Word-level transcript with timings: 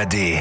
ARD. 0.00 0.40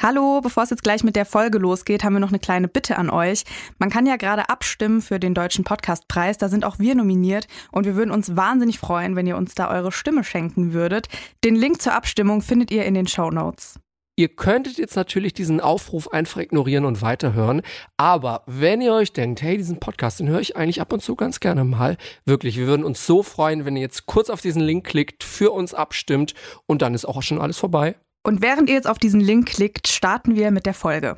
Hallo, 0.00 0.40
bevor 0.40 0.62
es 0.62 0.70
jetzt 0.70 0.82
gleich 0.82 1.04
mit 1.04 1.14
der 1.14 1.26
Folge 1.26 1.58
losgeht, 1.58 2.04
haben 2.04 2.14
wir 2.14 2.20
noch 2.20 2.30
eine 2.30 2.38
kleine 2.38 2.66
Bitte 2.66 2.96
an 2.96 3.10
euch. 3.10 3.44
Man 3.78 3.90
kann 3.90 4.06
ja 4.06 4.16
gerade 4.16 4.48
abstimmen 4.48 5.02
für 5.02 5.20
den 5.20 5.34
Deutschen 5.34 5.64
Podcastpreis, 5.64 6.38
da 6.38 6.48
sind 6.48 6.64
auch 6.64 6.78
wir 6.78 6.94
nominiert 6.94 7.48
und 7.70 7.84
wir 7.84 7.96
würden 7.96 8.10
uns 8.10 8.34
wahnsinnig 8.34 8.78
freuen, 8.78 9.14
wenn 9.14 9.26
ihr 9.26 9.36
uns 9.36 9.54
da 9.54 9.70
eure 9.70 9.92
Stimme 9.92 10.24
schenken 10.24 10.72
würdet. 10.72 11.08
Den 11.44 11.54
Link 11.54 11.82
zur 11.82 11.92
Abstimmung 11.92 12.40
findet 12.40 12.70
ihr 12.70 12.86
in 12.86 12.94
den 12.94 13.08
Show 13.08 13.30
Notes. 13.30 13.78
Ihr 14.18 14.26
könntet 14.26 14.78
jetzt 14.78 14.96
natürlich 14.96 15.32
diesen 15.32 15.60
Aufruf 15.60 16.08
einfach 16.08 16.40
ignorieren 16.40 16.86
und 16.86 17.02
weiterhören. 17.02 17.62
Aber 17.98 18.42
wenn 18.46 18.80
ihr 18.80 18.92
euch 18.92 19.12
denkt, 19.12 19.42
hey, 19.42 19.56
diesen 19.56 19.78
Podcast, 19.78 20.18
den 20.18 20.28
höre 20.28 20.40
ich 20.40 20.56
eigentlich 20.56 20.80
ab 20.80 20.92
und 20.92 21.00
zu 21.00 21.14
ganz 21.14 21.38
gerne 21.38 21.62
mal. 21.62 21.96
Wirklich, 22.24 22.58
wir 22.58 22.66
würden 22.66 22.84
uns 22.84 23.06
so 23.06 23.22
freuen, 23.22 23.64
wenn 23.64 23.76
ihr 23.76 23.82
jetzt 23.82 24.06
kurz 24.06 24.28
auf 24.28 24.40
diesen 24.40 24.60
Link 24.60 24.84
klickt, 24.84 25.22
für 25.22 25.52
uns 25.52 25.72
abstimmt 25.72 26.34
und 26.66 26.82
dann 26.82 26.94
ist 26.94 27.04
auch 27.04 27.22
schon 27.22 27.40
alles 27.40 27.58
vorbei. 27.58 27.94
Und 28.28 28.42
während 28.42 28.68
ihr 28.68 28.74
jetzt 28.74 28.86
auf 28.86 28.98
diesen 28.98 29.20
Link 29.20 29.46
klickt, 29.46 29.88
starten 29.88 30.36
wir 30.36 30.50
mit 30.50 30.66
der 30.66 30.74
Folge. 30.74 31.16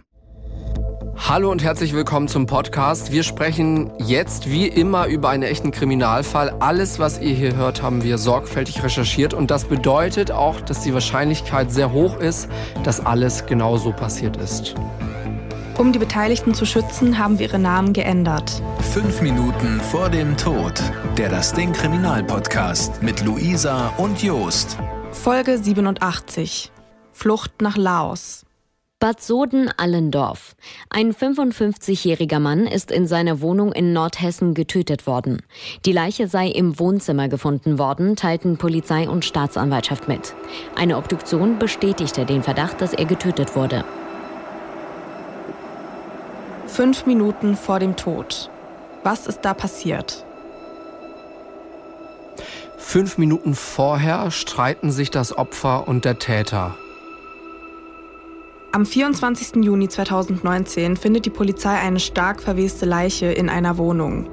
Hallo 1.16 1.50
und 1.50 1.60
herzlich 1.60 1.92
willkommen 1.92 2.28
zum 2.28 2.46
Podcast. 2.46 3.10
Wir 3.10 3.24
sprechen 3.24 3.90
jetzt 3.98 4.48
wie 4.48 4.68
immer 4.68 5.08
über 5.08 5.28
einen 5.30 5.42
echten 5.42 5.72
Kriminalfall. 5.72 6.50
Alles, 6.60 7.00
was 7.00 7.20
ihr 7.20 7.34
hier 7.34 7.56
hört, 7.56 7.82
haben 7.82 8.04
wir 8.04 8.16
sorgfältig 8.16 8.84
recherchiert 8.84 9.34
und 9.34 9.50
das 9.50 9.64
bedeutet 9.64 10.30
auch, 10.30 10.60
dass 10.60 10.82
die 10.82 10.94
Wahrscheinlichkeit 10.94 11.72
sehr 11.72 11.90
hoch 11.90 12.16
ist, 12.20 12.48
dass 12.84 13.04
alles 13.04 13.44
genau 13.44 13.76
so 13.76 13.90
passiert 13.90 14.36
ist. 14.36 14.76
Um 15.78 15.90
die 15.90 15.98
Beteiligten 15.98 16.54
zu 16.54 16.64
schützen, 16.64 17.18
haben 17.18 17.40
wir 17.40 17.48
ihre 17.48 17.58
Namen 17.58 17.92
geändert. 17.92 18.62
Fünf 18.92 19.20
Minuten 19.20 19.80
vor 19.80 20.10
dem 20.10 20.36
Tod. 20.36 20.80
Der 21.18 21.28
Das 21.28 21.52
Ding 21.54 21.72
Kriminalpodcast 21.72 23.02
mit 23.02 23.24
Luisa 23.24 23.88
und 23.96 24.22
Jost. 24.22 24.78
Folge 25.10 25.58
87. 25.58 26.70
Flucht 27.22 27.60
nach 27.60 27.76
Laos. 27.76 28.46
Bad 28.98 29.20
Soden-Allendorf. 29.20 30.56
Ein 30.88 31.12
55-jähriger 31.12 32.38
Mann 32.38 32.66
ist 32.66 32.90
in 32.90 33.06
seiner 33.06 33.42
Wohnung 33.42 33.72
in 33.72 33.92
Nordhessen 33.92 34.54
getötet 34.54 35.06
worden. 35.06 35.42
Die 35.84 35.92
Leiche 35.92 36.28
sei 36.28 36.48
im 36.48 36.78
Wohnzimmer 36.78 37.28
gefunden 37.28 37.78
worden, 37.78 38.16
teilten 38.16 38.56
Polizei 38.56 39.06
und 39.06 39.26
Staatsanwaltschaft 39.26 40.08
mit. 40.08 40.34
Eine 40.76 40.96
Obduktion 40.96 41.58
bestätigte 41.58 42.24
den 42.24 42.42
Verdacht, 42.42 42.80
dass 42.80 42.94
er 42.94 43.04
getötet 43.04 43.54
wurde. 43.54 43.84
Fünf 46.68 47.04
Minuten 47.04 47.54
vor 47.54 47.80
dem 47.80 47.96
Tod. 47.96 48.48
Was 49.04 49.26
ist 49.26 49.42
da 49.42 49.52
passiert? 49.52 50.24
Fünf 52.78 53.18
Minuten 53.18 53.54
vorher 53.54 54.30
streiten 54.30 54.90
sich 54.90 55.10
das 55.10 55.36
Opfer 55.36 55.86
und 55.86 56.06
der 56.06 56.18
Täter. 56.18 56.78
Am 58.72 58.86
24. 58.86 59.64
Juni 59.64 59.88
2019 59.88 60.96
findet 60.96 61.26
die 61.26 61.30
Polizei 61.30 61.74
eine 61.74 61.98
stark 61.98 62.40
verweste 62.40 62.86
Leiche 62.86 63.26
in 63.26 63.48
einer 63.48 63.78
Wohnung. 63.78 64.30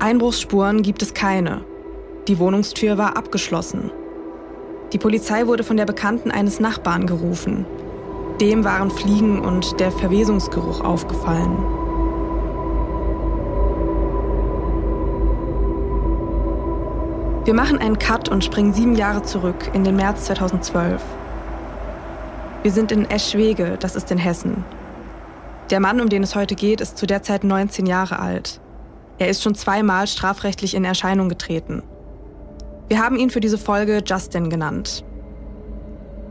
Einbruchsspuren 0.00 0.82
gibt 0.82 1.02
es 1.02 1.14
keine. 1.14 1.64
Die 2.26 2.40
Wohnungstür 2.40 2.98
war 2.98 3.16
abgeschlossen. 3.16 3.92
Die 4.92 4.98
Polizei 4.98 5.46
wurde 5.46 5.62
von 5.62 5.76
der 5.76 5.86
Bekannten 5.86 6.32
eines 6.32 6.58
Nachbarn 6.58 7.06
gerufen. 7.06 7.64
Dem 8.40 8.64
waren 8.64 8.90
Fliegen 8.90 9.38
und 9.38 9.78
der 9.78 9.92
Verwesungsgeruch 9.92 10.80
aufgefallen. 10.80 11.56
Wir 17.44 17.54
machen 17.54 17.78
einen 17.78 18.00
Cut 18.00 18.28
und 18.30 18.42
springen 18.42 18.72
sieben 18.72 18.96
Jahre 18.96 19.22
zurück 19.22 19.70
in 19.74 19.84
den 19.84 19.94
März 19.94 20.24
2012. 20.24 21.00
Wir 22.62 22.70
sind 22.70 22.92
in 22.92 23.10
Eschwege, 23.10 23.76
das 23.80 23.96
ist 23.96 24.12
in 24.12 24.18
Hessen. 24.18 24.64
Der 25.70 25.80
Mann, 25.80 26.00
um 26.00 26.08
den 26.08 26.22
es 26.22 26.36
heute 26.36 26.54
geht, 26.54 26.80
ist 26.80 26.96
zu 26.96 27.06
der 27.06 27.24
Zeit 27.24 27.42
19 27.42 27.86
Jahre 27.86 28.20
alt. 28.20 28.60
Er 29.18 29.28
ist 29.28 29.42
schon 29.42 29.56
zweimal 29.56 30.06
strafrechtlich 30.06 30.74
in 30.74 30.84
Erscheinung 30.84 31.28
getreten. 31.28 31.82
Wir 32.86 33.02
haben 33.02 33.16
ihn 33.16 33.30
für 33.30 33.40
diese 33.40 33.58
Folge 33.58 34.00
Justin 34.06 34.48
genannt. 34.48 35.04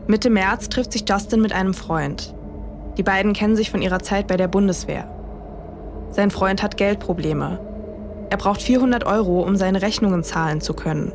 Mitte 0.06 0.30
März 0.30 0.70
trifft 0.70 0.92
sich 0.92 1.04
Justin 1.06 1.42
mit 1.42 1.52
einem 1.52 1.74
Freund. 1.74 2.34
Die 2.96 3.02
beiden 3.02 3.34
kennen 3.34 3.56
sich 3.56 3.70
von 3.70 3.82
ihrer 3.82 4.00
Zeit 4.00 4.26
bei 4.26 4.38
der 4.38 4.48
Bundeswehr. 4.48 5.08
Sein 6.12 6.30
Freund 6.30 6.62
hat 6.62 6.78
Geldprobleme. 6.78 7.60
Er 8.30 8.36
braucht 8.38 8.62
400 8.62 9.04
Euro, 9.04 9.42
um 9.42 9.56
seine 9.56 9.82
Rechnungen 9.82 10.22
zahlen 10.22 10.62
zu 10.62 10.72
können. 10.72 11.12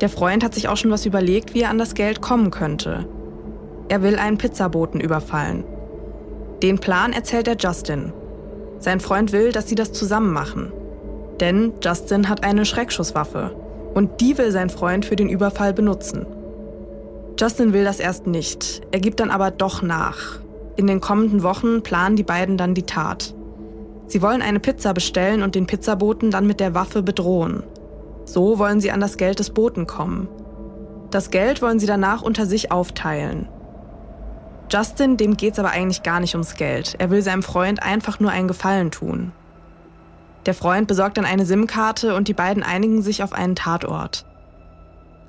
Der 0.00 0.08
Freund 0.08 0.44
hat 0.44 0.54
sich 0.54 0.68
auch 0.68 0.76
schon 0.76 0.92
was 0.92 1.06
überlegt, 1.06 1.54
wie 1.54 1.62
er 1.62 1.70
an 1.70 1.78
das 1.78 1.94
Geld 1.94 2.20
kommen 2.20 2.52
könnte. 2.52 3.06
Er 3.90 4.04
will 4.04 4.20
einen 4.20 4.38
Pizzaboten 4.38 5.00
überfallen. 5.00 5.64
Den 6.62 6.78
Plan 6.78 7.12
erzählt 7.12 7.48
er 7.48 7.56
Justin. 7.58 8.12
Sein 8.78 9.00
Freund 9.00 9.32
will, 9.32 9.50
dass 9.50 9.68
sie 9.68 9.74
das 9.74 9.92
zusammen 9.92 10.32
machen. 10.32 10.72
Denn 11.40 11.72
Justin 11.82 12.28
hat 12.28 12.44
eine 12.44 12.64
Schreckschusswaffe 12.64 13.50
und 13.92 14.20
die 14.20 14.38
will 14.38 14.52
sein 14.52 14.70
Freund 14.70 15.04
für 15.04 15.16
den 15.16 15.28
Überfall 15.28 15.72
benutzen. 15.74 16.24
Justin 17.36 17.72
will 17.72 17.82
das 17.82 17.98
erst 17.98 18.28
nicht, 18.28 18.80
er 18.92 19.00
gibt 19.00 19.18
dann 19.18 19.30
aber 19.30 19.50
doch 19.50 19.82
nach. 19.82 20.38
In 20.76 20.86
den 20.86 21.00
kommenden 21.00 21.42
Wochen 21.42 21.82
planen 21.82 22.14
die 22.14 22.22
beiden 22.22 22.56
dann 22.56 22.74
die 22.74 22.84
Tat. 22.84 23.34
Sie 24.06 24.22
wollen 24.22 24.40
eine 24.40 24.60
Pizza 24.60 24.94
bestellen 24.94 25.42
und 25.42 25.56
den 25.56 25.66
Pizzaboten 25.66 26.30
dann 26.30 26.46
mit 26.46 26.60
der 26.60 26.74
Waffe 26.74 27.02
bedrohen. 27.02 27.64
So 28.24 28.60
wollen 28.60 28.80
sie 28.80 28.92
an 28.92 29.00
das 29.00 29.16
Geld 29.16 29.40
des 29.40 29.50
Boten 29.50 29.88
kommen. 29.88 30.28
Das 31.10 31.32
Geld 31.32 31.60
wollen 31.60 31.80
sie 31.80 31.86
danach 31.88 32.22
unter 32.22 32.46
sich 32.46 32.70
aufteilen. 32.70 33.48
Justin, 34.70 35.16
dem 35.16 35.36
geht's 35.36 35.58
aber 35.58 35.70
eigentlich 35.70 36.04
gar 36.04 36.20
nicht 36.20 36.34
ums 36.34 36.54
Geld. 36.54 36.94
Er 36.98 37.10
will 37.10 37.22
seinem 37.22 37.42
Freund 37.42 37.82
einfach 37.82 38.20
nur 38.20 38.30
einen 38.30 38.46
Gefallen 38.46 38.92
tun. 38.92 39.32
Der 40.46 40.54
Freund 40.54 40.86
besorgt 40.86 41.18
dann 41.18 41.24
eine 41.24 41.44
SIM-Karte 41.44 42.14
und 42.14 42.28
die 42.28 42.34
beiden 42.34 42.62
einigen 42.62 43.02
sich 43.02 43.22
auf 43.22 43.32
einen 43.32 43.56
Tatort. 43.56 44.24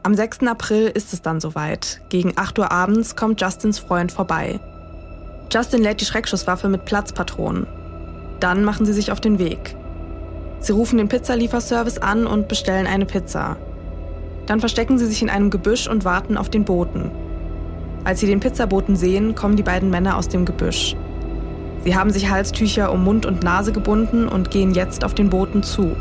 Am 0.03 0.15
6. 0.15 0.47
April 0.47 0.87
ist 0.87 1.11
es 1.13 1.21
dann 1.21 1.39
soweit. 1.39 2.01
Gegen 2.09 2.33
8 2.35 2.59
Uhr 2.59 2.71
abends 2.71 3.15
kommt 3.15 3.41
Justins 3.41 3.79
Freund 3.79 4.11
vorbei. 4.11 4.59
Justin 5.51 5.81
lädt 5.81 6.01
die 6.01 6.05
Schreckschusswaffe 6.05 6.69
mit 6.69 6.85
Platzpatronen. 6.85 7.67
Dann 8.39 8.63
machen 8.63 8.85
sie 8.85 8.93
sich 8.93 9.11
auf 9.11 9.19
den 9.19 9.37
Weg. 9.37 9.75
Sie 10.59 10.71
rufen 10.71 10.97
den 10.97 11.09
Pizzalieferservice 11.09 11.97
an 11.97 12.25
und 12.25 12.47
bestellen 12.47 12.87
eine 12.87 13.05
Pizza. 13.05 13.57
Dann 14.45 14.59
verstecken 14.59 14.97
sie 14.97 15.07
sich 15.07 15.21
in 15.21 15.29
einem 15.29 15.49
Gebüsch 15.49 15.87
und 15.87 16.05
warten 16.05 16.37
auf 16.37 16.49
den 16.49 16.63
Boten. 16.63 17.11
Als 18.03 18.19
sie 18.19 18.27
den 18.27 18.39
Pizzaboten 18.39 18.95
sehen, 18.95 19.35
kommen 19.35 19.55
die 19.55 19.63
beiden 19.63 19.89
Männer 19.89 20.17
aus 20.17 20.27
dem 20.27 20.45
Gebüsch. 20.45 20.95
Sie 21.83 21.95
haben 21.95 22.11
sich 22.11 22.29
Halstücher 22.29 22.91
um 22.91 23.03
Mund 23.03 23.25
und 23.25 23.43
Nase 23.43 23.71
gebunden 23.71 24.27
und 24.27 24.51
gehen 24.51 24.73
jetzt 24.73 25.03
auf 25.03 25.13
den 25.13 25.29
Boten 25.29 25.63
zu. 25.63 25.95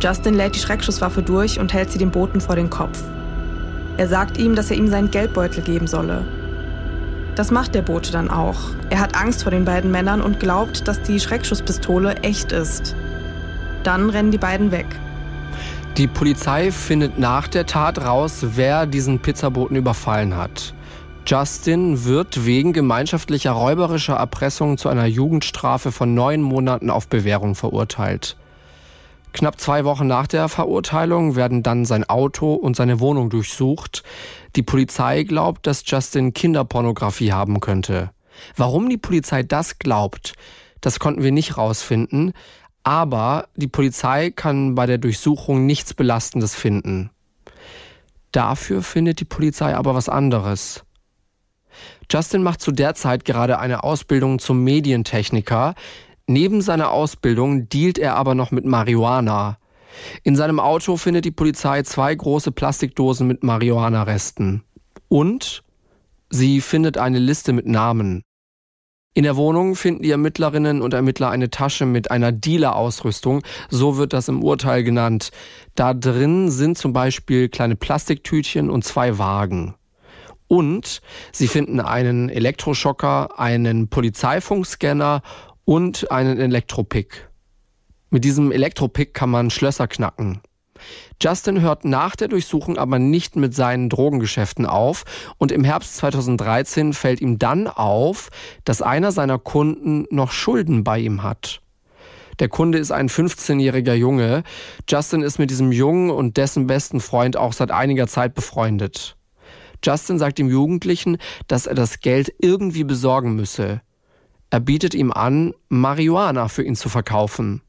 Justin 0.00 0.34
lädt 0.34 0.54
die 0.54 0.60
Schreckschusswaffe 0.60 1.22
durch 1.22 1.58
und 1.58 1.72
hält 1.72 1.90
sie 1.90 1.98
dem 1.98 2.10
Boten 2.10 2.40
vor 2.40 2.56
den 2.56 2.70
Kopf. 2.70 3.02
Er 3.96 4.08
sagt 4.08 4.38
ihm, 4.38 4.54
dass 4.54 4.70
er 4.70 4.76
ihm 4.76 4.88
seinen 4.88 5.10
Geldbeutel 5.10 5.62
geben 5.62 5.86
solle. 5.86 6.24
Das 7.36 7.50
macht 7.50 7.74
der 7.74 7.82
Bote 7.82 8.12
dann 8.12 8.30
auch. 8.30 8.60
Er 8.90 9.00
hat 9.00 9.16
Angst 9.16 9.42
vor 9.42 9.50
den 9.50 9.64
beiden 9.64 9.90
Männern 9.90 10.20
und 10.20 10.40
glaubt, 10.40 10.86
dass 10.86 11.02
die 11.02 11.18
Schreckschusspistole 11.18 12.16
echt 12.22 12.52
ist. 12.52 12.94
Dann 13.82 14.10
rennen 14.10 14.30
die 14.30 14.38
beiden 14.38 14.70
weg. 14.70 14.86
Die 15.96 16.08
Polizei 16.08 16.72
findet 16.72 17.18
nach 17.18 17.46
der 17.46 17.66
Tat 17.66 18.04
raus, 18.04 18.44
wer 18.54 18.86
diesen 18.86 19.20
Pizzaboten 19.20 19.76
überfallen 19.76 20.36
hat. 20.36 20.74
Justin 21.26 22.04
wird 22.04 22.44
wegen 22.44 22.74
gemeinschaftlicher 22.74 23.52
räuberischer 23.52 24.14
Erpressung 24.14 24.76
zu 24.76 24.90
einer 24.90 25.06
Jugendstrafe 25.06 25.90
von 25.90 26.12
neun 26.12 26.42
Monaten 26.42 26.90
auf 26.90 27.08
Bewährung 27.08 27.54
verurteilt. 27.54 28.36
Knapp 29.32 29.58
zwei 29.58 29.84
Wochen 29.84 30.06
nach 30.06 30.26
der 30.26 30.50
Verurteilung 30.50 31.34
werden 31.34 31.62
dann 31.62 31.86
sein 31.86 32.04
Auto 32.04 32.52
und 32.52 32.76
seine 32.76 33.00
Wohnung 33.00 33.30
durchsucht. 33.30 34.02
Die 34.54 34.62
Polizei 34.62 35.22
glaubt, 35.22 35.66
dass 35.66 35.82
Justin 35.86 36.34
Kinderpornografie 36.34 37.32
haben 37.32 37.58
könnte. 37.60 38.10
Warum 38.56 38.90
die 38.90 38.98
Polizei 38.98 39.42
das 39.42 39.78
glaubt, 39.78 40.34
das 40.82 40.98
konnten 40.98 41.22
wir 41.22 41.32
nicht 41.32 41.56
rausfinden, 41.56 42.34
aber 42.82 43.48
die 43.56 43.66
Polizei 43.66 44.30
kann 44.30 44.74
bei 44.74 44.84
der 44.84 44.98
Durchsuchung 44.98 45.64
nichts 45.64 45.94
Belastendes 45.94 46.54
finden. 46.54 47.10
Dafür 48.30 48.82
findet 48.82 49.20
die 49.20 49.24
Polizei 49.24 49.74
aber 49.74 49.94
was 49.94 50.10
anderes. 50.10 50.84
Justin 52.10 52.42
macht 52.42 52.60
zu 52.60 52.72
der 52.72 52.94
Zeit 52.94 53.24
gerade 53.24 53.58
eine 53.58 53.84
Ausbildung 53.84 54.38
zum 54.38 54.62
Medientechniker. 54.64 55.74
Neben 56.26 56.62
seiner 56.62 56.90
Ausbildung 56.90 57.68
dealt 57.68 57.98
er 57.98 58.16
aber 58.16 58.34
noch 58.34 58.50
mit 58.50 58.64
Marihuana. 58.64 59.58
In 60.22 60.36
seinem 60.36 60.60
Auto 60.60 60.96
findet 60.96 61.24
die 61.24 61.30
Polizei 61.30 61.82
zwei 61.82 62.14
große 62.14 62.52
Plastikdosen 62.52 63.26
mit 63.26 63.42
Marihuana-Resten. 63.42 64.64
Und 65.08 65.62
sie 66.30 66.60
findet 66.60 66.98
eine 66.98 67.18
Liste 67.18 67.52
mit 67.52 67.66
Namen. 67.66 68.22
In 69.16 69.22
der 69.22 69.36
Wohnung 69.36 69.76
finden 69.76 70.02
die 70.02 70.10
Ermittlerinnen 70.10 70.82
und 70.82 70.92
Ermittler 70.92 71.30
eine 71.30 71.48
Tasche 71.48 71.86
mit 71.86 72.10
einer 72.10 72.32
Dealer-Ausrüstung, 72.32 73.42
so 73.70 73.96
wird 73.96 74.12
das 74.12 74.26
im 74.26 74.42
Urteil 74.42 74.82
genannt. 74.82 75.30
Da 75.76 75.94
drin 75.94 76.50
sind 76.50 76.76
zum 76.76 76.92
Beispiel 76.92 77.48
kleine 77.48 77.76
Plastiktütchen 77.76 78.70
und 78.70 78.84
zwei 78.84 79.16
Wagen. 79.16 79.76
Und 80.48 81.00
sie 81.32 81.48
finden 81.48 81.80
einen 81.80 82.28
Elektroschocker, 82.28 83.38
einen 83.38 83.88
Polizeifunkscanner 83.88 85.22
und 85.64 86.10
einen 86.10 86.38
Elektropick. 86.38 87.28
Mit 88.10 88.24
diesem 88.24 88.52
Elektropick 88.52 89.14
kann 89.14 89.30
man 89.30 89.50
Schlösser 89.50 89.88
knacken. 89.88 90.40
Justin 91.22 91.60
hört 91.60 91.84
nach 91.84 92.16
der 92.16 92.28
Durchsuchung 92.28 92.76
aber 92.76 92.98
nicht 92.98 93.36
mit 93.36 93.54
seinen 93.54 93.88
Drogengeschäften 93.88 94.66
auf 94.66 95.04
und 95.38 95.52
im 95.52 95.64
Herbst 95.64 95.96
2013 95.96 96.92
fällt 96.92 97.20
ihm 97.20 97.38
dann 97.38 97.66
auf, 97.66 98.30
dass 98.64 98.82
einer 98.82 99.12
seiner 99.12 99.38
Kunden 99.38 100.06
noch 100.10 100.32
Schulden 100.32 100.84
bei 100.84 100.98
ihm 100.98 101.22
hat. 101.22 101.60
Der 102.40 102.48
Kunde 102.48 102.78
ist 102.78 102.90
ein 102.90 103.08
15-jähriger 103.08 103.94
Junge. 103.94 104.42
Justin 104.88 105.22
ist 105.22 105.38
mit 105.38 105.50
diesem 105.50 105.70
Jungen 105.70 106.10
und 106.10 106.36
dessen 106.36 106.66
besten 106.66 107.00
Freund 107.00 107.36
auch 107.36 107.52
seit 107.52 107.70
einiger 107.70 108.08
Zeit 108.08 108.34
befreundet. 108.34 109.16
Justin 109.84 110.18
sagt 110.18 110.38
dem 110.38 110.48
Jugendlichen, 110.48 111.18
dass 111.46 111.66
er 111.66 111.74
das 111.74 112.00
Geld 112.00 112.32
irgendwie 112.38 112.84
besorgen 112.84 113.34
müsse. 113.36 113.82
Er 114.50 114.60
bietet 114.60 114.94
ihm 114.94 115.12
an, 115.12 115.52
Marihuana 115.68 116.48
für 116.48 116.62
ihn 116.62 116.76
zu 116.76 116.88
verkaufen. 116.88 117.62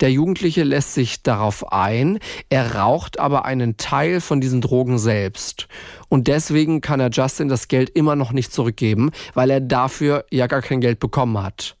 Der 0.00 0.10
Jugendliche 0.10 0.62
lässt 0.62 0.92
sich 0.92 1.22
darauf 1.22 1.72
ein, 1.72 2.18
er 2.50 2.74
raucht 2.74 3.18
aber 3.18 3.46
einen 3.46 3.78
Teil 3.78 4.20
von 4.20 4.40
diesen 4.40 4.60
Drogen 4.60 4.98
selbst. 4.98 5.68
Und 6.08 6.28
deswegen 6.28 6.82
kann 6.82 7.00
er 7.00 7.10
Justin 7.10 7.48
das 7.48 7.68
Geld 7.68 7.90
immer 7.90 8.14
noch 8.14 8.32
nicht 8.32 8.52
zurückgeben, 8.52 9.10
weil 9.32 9.50
er 9.50 9.60
dafür 9.60 10.26
ja 10.30 10.48
gar 10.48 10.60
kein 10.60 10.80
Geld 10.80 10.98
bekommen 10.98 11.42
hat. 11.42 11.76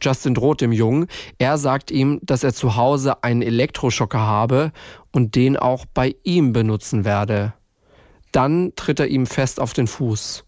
Justin 0.00 0.34
droht 0.34 0.60
dem 0.60 0.72
Jungen. 0.72 1.06
Er 1.38 1.58
sagt 1.58 1.90
ihm, 1.90 2.20
dass 2.22 2.44
er 2.44 2.54
zu 2.54 2.76
Hause 2.76 3.24
einen 3.24 3.42
Elektroschocker 3.42 4.20
habe 4.20 4.72
und 5.10 5.34
den 5.34 5.56
auch 5.56 5.86
bei 5.86 6.14
ihm 6.22 6.52
benutzen 6.52 7.04
werde. 7.04 7.54
Dann 8.32 8.72
tritt 8.76 8.98
er 8.98 9.08
ihm 9.08 9.26
fest 9.26 9.60
auf 9.60 9.74
den 9.74 9.86
Fuß. 9.86 10.44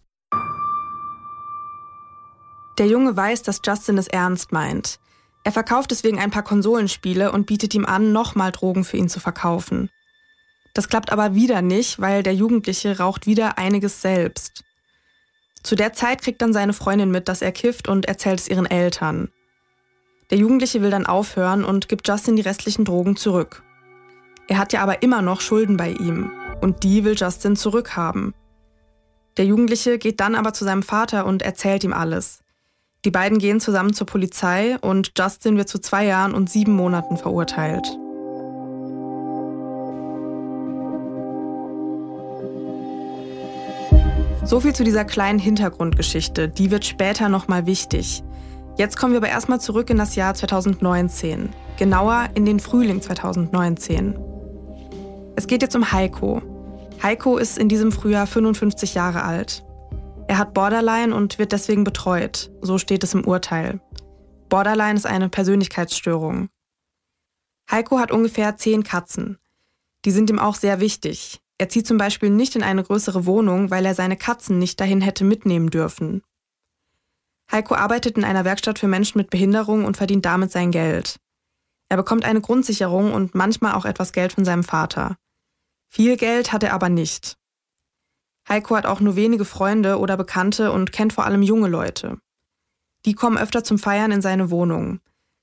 Der 2.79 2.87
Junge 2.87 3.15
weiß, 3.15 3.43
dass 3.43 3.61
Justin 3.65 3.97
es 3.97 4.07
ernst 4.07 4.51
meint. 4.51 4.99
Er 5.43 5.51
verkauft 5.51 5.91
deswegen 5.91 6.19
ein 6.19 6.31
paar 6.31 6.43
Konsolenspiele 6.43 7.31
und 7.31 7.45
bietet 7.45 7.73
ihm 7.75 7.85
an, 7.85 8.11
nochmal 8.11 8.51
Drogen 8.51 8.83
für 8.83 8.97
ihn 8.97 9.07
zu 9.07 9.19
verkaufen. 9.19 9.89
Das 10.73 10.89
klappt 10.89 11.11
aber 11.11 11.35
wieder 11.35 11.61
nicht, 11.61 12.01
weil 12.01 12.23
der 12.23 12.33
Jugendliche 12.33 12.97
raucht 12.97 13.27
wieder 13.27 13.57
einiges 13.59 14.01
selbst. 14.01 14.63
Zu 15.63 15.75
der 15.75 15.93
Zeit 15.93 16.21
kriegt 16.21 16.41
dann 16.41 16.51
seine 16.51 16.73
Freundin 16.73 17.11
mit, 17.11 17.29
dass 17.29 17.41
er 17.41 17.51
kifft 17.51 17.87
und 17.87 18.07
erzählt 18.07 18.39
es 18.39 18.49
ihren 18.49 18.65
Eltern. 18.65 19.29
Der 20.31 20.39
Jugendliche 20.39 20.81
will 20.81 20.89
dann 20.89 21.05
aufhören 21.05 21.63
und 21.63 21.87
gibt 21.87 22.07
Justin 22.07 22.35
die 22.35 22.41
restlichen 22.41 22.83
Drogen 22.83 23.15
zurück. 23.15 23.63
Er 24.47 24.57
hat 24.57 24.73
ja 24.73 24.81
aber 24.81 25.03
immer 25.03 25.21
noch 25.21 25.39
Schulden 25.39 25.77
bei 25.77 25.91
ihm 25.91 26.31
und 26.61 26.83
die 26.83 27.03
will 27.03 27.15
Justin 27.15 27.55
zurückhaben. 27.55 28.33
Der 29.37 29.45
Jugendliche 29.45 29.97
geht 29.97 30.19
dann 30.19 30.35
aber 30.35 30.53
zu 30.53 30.63
seinem 30.63 30.83
Vater 30.83 31.25
und 31.25 31.41
erzählt 31.41 31.83
ihm 31.83 31.93
alles. 31.93 32.39
Die 33.03 33.11
beiden 33.11 33.37
gehen 33.37 33.59
zusammen 33.59 33.93
zur 33.93 34.07
Polizei 34.07 34.77
und 34.79 35.11
Justin 35.17 35.57
wird 35.57 35.69
zu 35.69 35.79
zwei 35.79 36.05
Jahren 36.05 36.33
und 36.33 36.49
sieben 36.49 36.73
Monaten 36.73 37.17
verurteilt. 37.17 37.85
So 44.43 44.59
viel 44.59 44.73
zu 44.73 44.83
dieser 44.83 45.05
kleinen 45.05 45.39
Hintergrundgeschichte. 45.39 46.47
Die 46.49 46.71
wird 46.71 46.85
später 46.85 47.29
nochmal 47.29 47.65
wichtig. 47.65 48.23
Jetzt 48.77 48.97
kommen 48.97 49.13
wir 49.13 49.17
aber 49.17 49.29
erstmal 49.29 49.59
zurück 49.59 49.89
in 49.89 49.97
das 49.97 50.15
Jahr 50.15 50.33
2019. 50.33 51.49
Genauer 51.77 52.29
in 52.35 52.45
den 52.45 52.59
Frühling 52.59 53.01
2019. 53.01 54.34
Es 55.37 55.47
geht 55.47 55.61
jetzt 55.61 55.75
um 55.75 55.91
Heiko. 55.91 56.41
Heiko 57.03 57.37
ist 57.37 57.57
in 57.57 57.67
diesem 57.67 57.91
Frühjahr 57.91 58.25
55 58.25 58.93
Jahre 58.93 59.23
alt. 59.23 59.65
Er 60.27 60.37
hat 60.37 60.53
Borderline 60.53 61.13
und 61.13 61.37
wird 61.39 61.51
deswegen 61.51 61.83
betreut. 61.83 62.51
So 62.61 62.77
steht 62.77 63.03
es 63.03 63.13
im 63.13 63.27
Urteil. 63.27 63.81
Borderline 64.49 64.95
ist 64.95 65.05
eine 65.05 65.29
Persönlichkeitsstörung. 65.29 66.49
Heiko 67.69 67.99
hat 67.99 68.11
ungefähr 68.11 68.55
zehn 68.55 68.83
Katzen. 68.83 69.37
Die 70.05 70.11
sind 70.11 70.29
ihm 70.29 70.39
auch 70.39 70.55
sehr 70.55 70.79
wichtig. 70.79 71.41
Er 71.57 71.67
zieht 71.67 71.87
zum 71.87 71.97
Beispiel 71.97 72.29
nicht 72.29 72.55
in 72.55 72.63
eine 72.63 72.83
größere 72.83 73.25
Wohnung, 73.25 73.71
weil 73.71 73.85
er 73.85 73.95
seine 73.95 74.17
Katzen 74.17 74.57
nicht 74.57 74.79
dahin 74.79 75.01
hätte 75.01 75.23
mitnehmen 75.25 75.69
dürfen. 75.69 76.21
Heiko 77.51 77.75
arbeitet 77.75 78.17
in 78.17 78.23
einer 78.23 78.45
Werkstatt 78.45 78.79
für 78.79 78.87
Menschen 78.87 79.17
mit 79.17 79.29
Behinderung 79.29 79.85
und 79.85 79.97
verdient 79.97 80.25
damit 80.25 80.51
sein 80.51 80.71
Geld. 80.71 81.17
Er 81.89 81.97
bekommt 81.97 82.25
eine 82.25 82.41
Grundsicherung 82.41 83.13
und 83.13 83.35
manchmal 83.35 83.73
auch 83.73 83.85
etwas 83.85 84.11
Geld 84.11 84.33
von 84.33 84.45
seinem 84.45 84.63
Vater. 84.63 85.17
Viel 85.95 86.17
Geld 86.17 86.51
hat 86.51 86.61
er 86.61 86.73
aber 86.73 86.89
nicht. 86.89 87.37
Heiko 88.49 88.75
hat 88.75 88.85
auch 88.85 88.99
nur 88.99 89.15
wenige 89.15 89.45
Freunde 89.45 89.97
oder 89.97 90.17
Bekannte 90.17 90.73
und 90.73 90.91
kennt 90.91 91.13
vor 91.13 91.23
allem 91.23 91.41
junge 91.41 91.69
Leute. 91.69 92.17
Die 93.05 93.13
kommen 93.13 93.37
öfter 93.37 93.63
zum 93.63 93.79
Feiern 93.79 94.11
in 94.11 94.21
seine 94.21 94.51
Wohnung. 94.51 94.99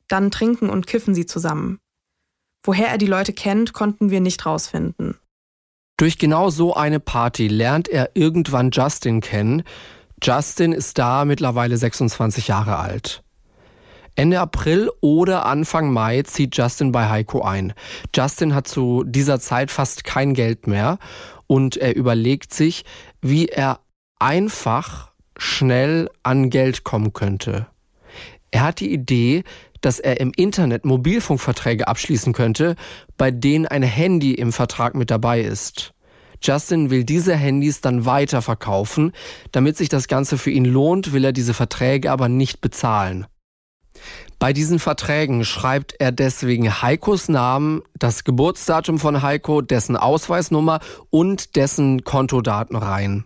Dann 0.09 0.31
trinken 0.31 0.69
und 0.69 0.87
kiffen 0.87 1.15
sie 1.15 1.25
zusammen. 1.25 1.79
Woher 2.63 2.89
er 2.89 2.99
die 2.99 3.07
Leute 3.07 3.33
kennt, 3.33 3.73
konnten 3.73 4.11
wir 4.11 4.21
nicht 4.21 4.45
rausfinden. 4.45 5.17
Durch 5.97 6.19
genau 6.19 6.51
so 6.51 6.75
eine 6.75 7.01
Party 7.01 7.49
lernt 7.49 7.89
er 7.89 8.11
irgendwann 8.13 8.73
Justin 8.73 9.23
kennen. 9.23 9.63
Justin 10.23 10.73
ist 10.73 10.99
da 10.99 11.25
mittlerweile 11.25 11.79
26 11.79 12.49
Jahre 12.49 12.77
alt. 12.77 13.22
Ende 14.15 14.41
April 14.41 14.91
oder 15.01 15.47
Anfang 15.47 15.93
Mai 15.93 16.23
zieht 16.23 16.57
Justin 16.57 16.93
bei 16.93 17.09
Heiko 17.09 17.43
ein. 17.43 17.73
Justin 18.15 18.55
hat 18.55 18.69
zu 18.69 19.05
dieser 19.05 19.41
Zeit 19.41 19.71
fast 19.71 20.05
kein 20.05 20.35
Geld 20.35 20.67
mehr 20.67 20.99
und 21.47 21.77
er 21.77 21.97
überlegt 21.97 22.53
sich, 22.53 22.85
wie 23.21 23.47
er 23.47 23.81
einfach 24.19 25.13
schnell 25.39 26.11
an 26.23 26.51
Geld 26.51 26.85
kommen 26.85 27.13
könnte. 27.13 27.67
Er 28.51 28.65
hat 28.65 28.81
die 28.81 28.93
Idee, 28.93 29.45
dass 29.81 29.99
er 29.99 30.21
im 30.21 30.33
Internet 30.37 30.85
Mobilfunkverträge 30.85 31.89
abschließen 31.89 32.33
könnte, 32.33 32.77
bei 33.17 33.31
denen 33.31 33.67
ein 33.67 33.83
Handy 33.83 34.35
im 34.35 34.53
Vertrag 34.53 34.95
mit 34.95 35.11
dabei 35.11 35.41
ist. 35.41 35.95
Justin 36.43 36.91
will 36.91 37.05
diese 37.05 37.37
Handys 37.37 37.81
dann 37.81 38.05
weiterverkaufen. 38.05 39.13
Damit 39.53 39.77
sich 39.77 39.89
das 39.89 40.09
Ganze 40.09 40.39
für 40.39 40.51
ihn 40.51 40.65
lohnt, 40.65 41.13
will 41.13 41.25
er 41.25 41.33
diese 41.33 41.55
Verträge 41.55 42.11
aber 42.11 42.29
nicht 42.29 42.61
bezahlen. 42.61 43.27
Bei 44.43 44.53
diesen 44.53 44.81
Verträgen 44.81 45.45
schreibt 45.45 45.95
er 46.01 46.11
deswegen 46.11 46.83
Heikos 46.83 47.29
Namen, 47.29 47.83
das 47.97 48.25
Geburtsdatum 48.25 48.99
von 48.99 49.23
Heiko, 49.23 49.61
dessen 49.61 49.97
Ausweisnummer 49.97 50.81
und 51.11 51.55
dessen 51.55 52.03
Kontodaten 52.03 52.75
rein. 52.75 53.23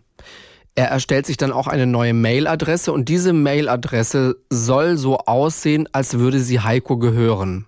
Er 0.75 0.89
erstellt 0.89 1.25
sich 1.25 1.39
dann 1.39 1.53
auch 1.53 1.69
eine 1.69 1.87
neue 1.87 2.13
Mailadresse 2.13 2.93
und 2.93 3.09
diese 3.09 3.33
Mailadresse 3.33 4.37
soll 4.51 4.99
so 4.99 5.17
aussehen, 5.17 5.89
als 5.91 6.19
würde 6.19 6.39
sie 6.39 6.61
Heiko 6.61 6.99
gehören. 6.99 7.65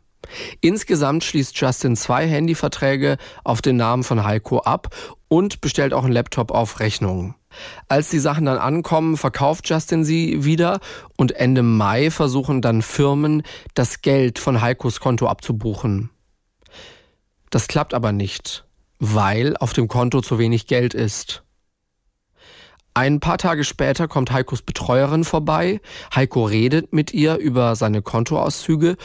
Insgesamt 0.61 1.25
schließt 1.25 1.59
Justin 1.59 1.97
zwei 1.97 2.27
Handyverträge 2.27 3.17
auf 3.45 3.63
den 3.63 3.77
Namen 3.77 4.05
von 4.05 4.25
Heiko 4.25 4.61
ab 4.61 4.95
und 5.29 5.61
bestellt 5.61 5.93
auch 5.93 6.05
einen 6.05 6.13
Laptop 6.13 6.51
auf 6.51 6.81
Rechnung. 6.81 7.35
Als 7.89 8.11
die 8.11 8.19
Sachen 8.19 8.47
dann 8.47 8.59
ankommen, 8.59 9.17
verkauft 9.17 9.69
Justin 9.69 10.05
sie 10.05 10.45
wieder 10.45 10.81
und 11.17 11.33
Ende 11.33 11.63
Mai 11.63 12.11
versuchen 12.11 12.61
dann 12.63 12.83
Firmen, 12.83 13.43
das 13.75 14.03
Geld 14.03 14.39
von 14.39 14.61
Heikos 14.61 15.01
Konto 15.01 15.27
abzubuchen. 15.27 16.11
Das 17.51 17.69
klappt 17.69 17.95
aber 17.95 18.13
nicht, 18.13 18.67
weil 18.99 19.57
auf 19.57 19.73
dem 19.73 19.89
Konto 19.89 20.21
zu 20.21 20.39
wenig 20.39 20.67
Geld 20.67 20.95
ist. 20.95 21.43
Ein 22.95 23.21
paar 23.21 23.39
Tage 23.39 23.63
später 23.63 24.09
kommt 24.09 24.33
Heikos 24.33 24.63
Betreuerin 24.63 25.23
vorbei. 25.23 25.81
Heiko 26.15 26.45
redet 26.45 26.93
mit 26.93 27.15
ihr 27.15 27.37
über 27.37 27.77
seine 27.77 28.03
Kontoauszüge 28.03 28.97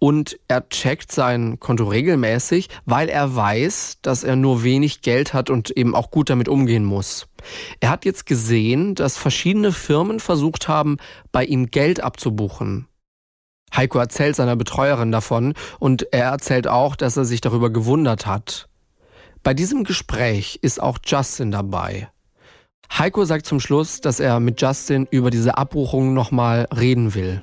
und 0.00 0.40
er 0.48 0.68
checkt 0.70 1.12
sein 1.12 1.60
Konto 1.60 1.84
regelmäßig, 1.84 2.68
weil 2.86 3.08
er 3.08 3.36
weiß, 3.36 3.98
dass 4.02 4.24
er 4.24 4.34
nur 4.34 4.64
wenig 4.64 5.02
Geld 5.02 5.32
hat 5.34 5.50
und 5.50 5.70
eben 5.70 5.94
auch 5.94 6.10
gut 6.10 6.30
damit 6.30 6.48
umgehen 6.48 6.84
muss. 6.84 7.28
Er 7.78 7.90
hat 7.90 8.04
jetzt 8.04 8.26
gesehen, 8.26 8.96
dass 8.96 9.16
verschiedene 9.16 9.70
Firmen 9.70 10.18
versucht 10.18 10.66
haben, 10.66 10.96
bei 11.30 11.44
ihm 11.44 11.70
Geld 11.70 12.02
abzubuchen. 12.02 12.88
Heiko 13.76 13.98
erzählt 13.98 14.34
seiner 14.34 14.56
Betreuerin 14.56 15.12
davon 15.12 15.54
und 15.78 16.12
er 16.12 16.30
erzählt 16.30 16.66
auch, 16.66 16.96
dass 16.96 17.16
er 17.16 17.24
sich 17.24 17.40
darüber 17.40 17.70
gewundert 17.70 18.26
hat. 18.26 18.68
Bei 19.42 19.54
diesem 19.54 19.84
Gespräch 19.84 20.58
ist 20.62 20.82
auch 20.82 20.98
Justin 21.04 21.50
dabei. 21.50 22.08
Heiko 22.90 23.24
sagt 23.24 23.46
zum 23.46 23.60
Schluss, 23.60 24.00
dass 24.00 24.18
er 24.18 24.40
mit 24.40 24.60
Justin 24.60 25.06
über 25.10 25.30
diese 25.30 25.56
Abbuchung 25.56 26.14
nochmal 26.14 26.66
reden 26.74 27.14
will. 27.14 27.42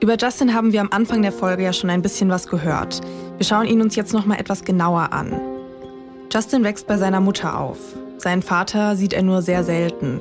Über 0.00 0.16
Justin 0.16 0.54
haben 0.54 0.72
wir 0.72 0.80
am 0.80 0.92
Anfang 0.92 1.22
der 1.22 1.32
Folge 1.32 1.64
ja 1.64 1.72
schon 1.72 1.90
ein 1.90 2.02
bisschen 2.02 2.28
was 2.30 2.46
gehört. 2.46 3.00
Wir 3.36 3.44
schauen 3.44 3.66
ihn 3.66 3.82
uns 3.82 3.96
jetzt 3.96 4.12
nochmal 4.12 4.38
etwas 4.38 4.64
genauer 4.64 5.12
an. 5.12 5.32
Justin 6.32 6.62
wächst 6.62 6.86
bei 6.86 6.96
seiner 6.96 7.20
Mutter 7.20 7.58
auf. 7.58 7.78
Seinen 8.16 8.42
Vater 8.42 8.94
sieht 8.94 9.12
er 9.12 9.22
nur 9.22 9.42
sehr 9.42 9.64
selten. 9.64 10.20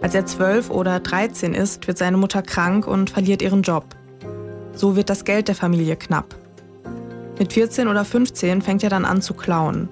Als 0.00 0.14
er 0.14 0.26
zwölf 0.26 0.70
oder 0.70 0.98
dreizehn 0.98 1.54
ist, 1.54 1.86
wird 1.86 1.98
seine 1.98 2.16
Mutter 2.16 2.42
krank 2.42 2.88
und 2.88 3.10
verliert 3.10 3.42
ihren 3.42 3.62
Job. 3.62 3.84
So 4.74 4.96
wird 4.96 5.08
das 5.08 5.24
Geld 5.24 5.46
der 5.46 5.54
Familie 5.54 5.94
knapp. 5.94 6.34
Mit 7.38 7.52
14 7.52 7.86
oder 7.86 8.04
15 8.04 8.60
fängt 8.60 8.82
er 8.82 8.90
dann 8.90 9.04
an 9.04 9.22
zu 9.22 9.34
klauen. 9.34 9.88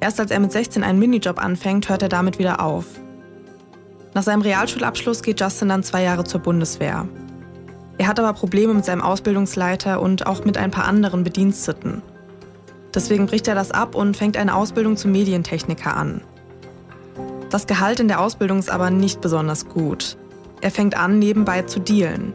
Erst 0.00 0.20
als 0.20 0.30
er 0.30 0.40
mit 0.40 0.52
16 0.52 0.82
einen 0.82 0.98
Minijob 0.98 1.38
anfängt, 1.38 1.90
hört 1.90 2.02
er 2.02 2.08
damit 2.08 2.38
wieder 2.38 2.62
auf. 2.62 2.86
Nach 4.14 4.22
seinem 4.22 4.40
Realschulabschluss 4.40 5.22
geht 5.22 5.40
Justin 5.40 5.68
dann 5.68 5.82
zwei 5.82 6.02
Jahre 6.02 6.24
zur 6.24 6.40
Bundeswehr. 6.40 7.06
Er 7.98 8.08
hat 8.08 8.18
aber 8.20 8.32
Probleme 8.32 8.74
mit 8.74 8.84
seinem 8.84 9.02
Ausbildungsleiter 9.02 10.00
und 10.00 10.26
auch 10.26 10.44
mit 10.44 10.58
ein 10.58 10.70
paar 10.70 10.84
anderen 10.84 11.24
Bediensteten. 11.24 12.02
Deswegen 12.94 13.26
bricht 13.26 13.48
er 13.48 13.54
das 13.54 13.70
ab 13.70 13.94
und 13.94 14.16
fängt 14.16 14.36
eine 14.36 14.54
Ausbildung 14.54 14.96
zum 14.96 15.12
Medientechniker 15.12 15.96
an. 15.96 16.22
Das 17.50 17.66
Gehalt 17.66 18.00
in 18.00 18.08
der 18.08 18.20
Ausbildung 18.20 18.58
ist 18.58 18.70
aber 18.70 18.90
nicht 18.90 19.20
besonders 19.20 19.68
gut. 19.68 20.16
Er 20.60 20.70
fängt 20.70 20.96
an, 20.96 21.18
nebenbei 21.18 21.62
zu 21.62 21.80
dealen. 21.80 22.32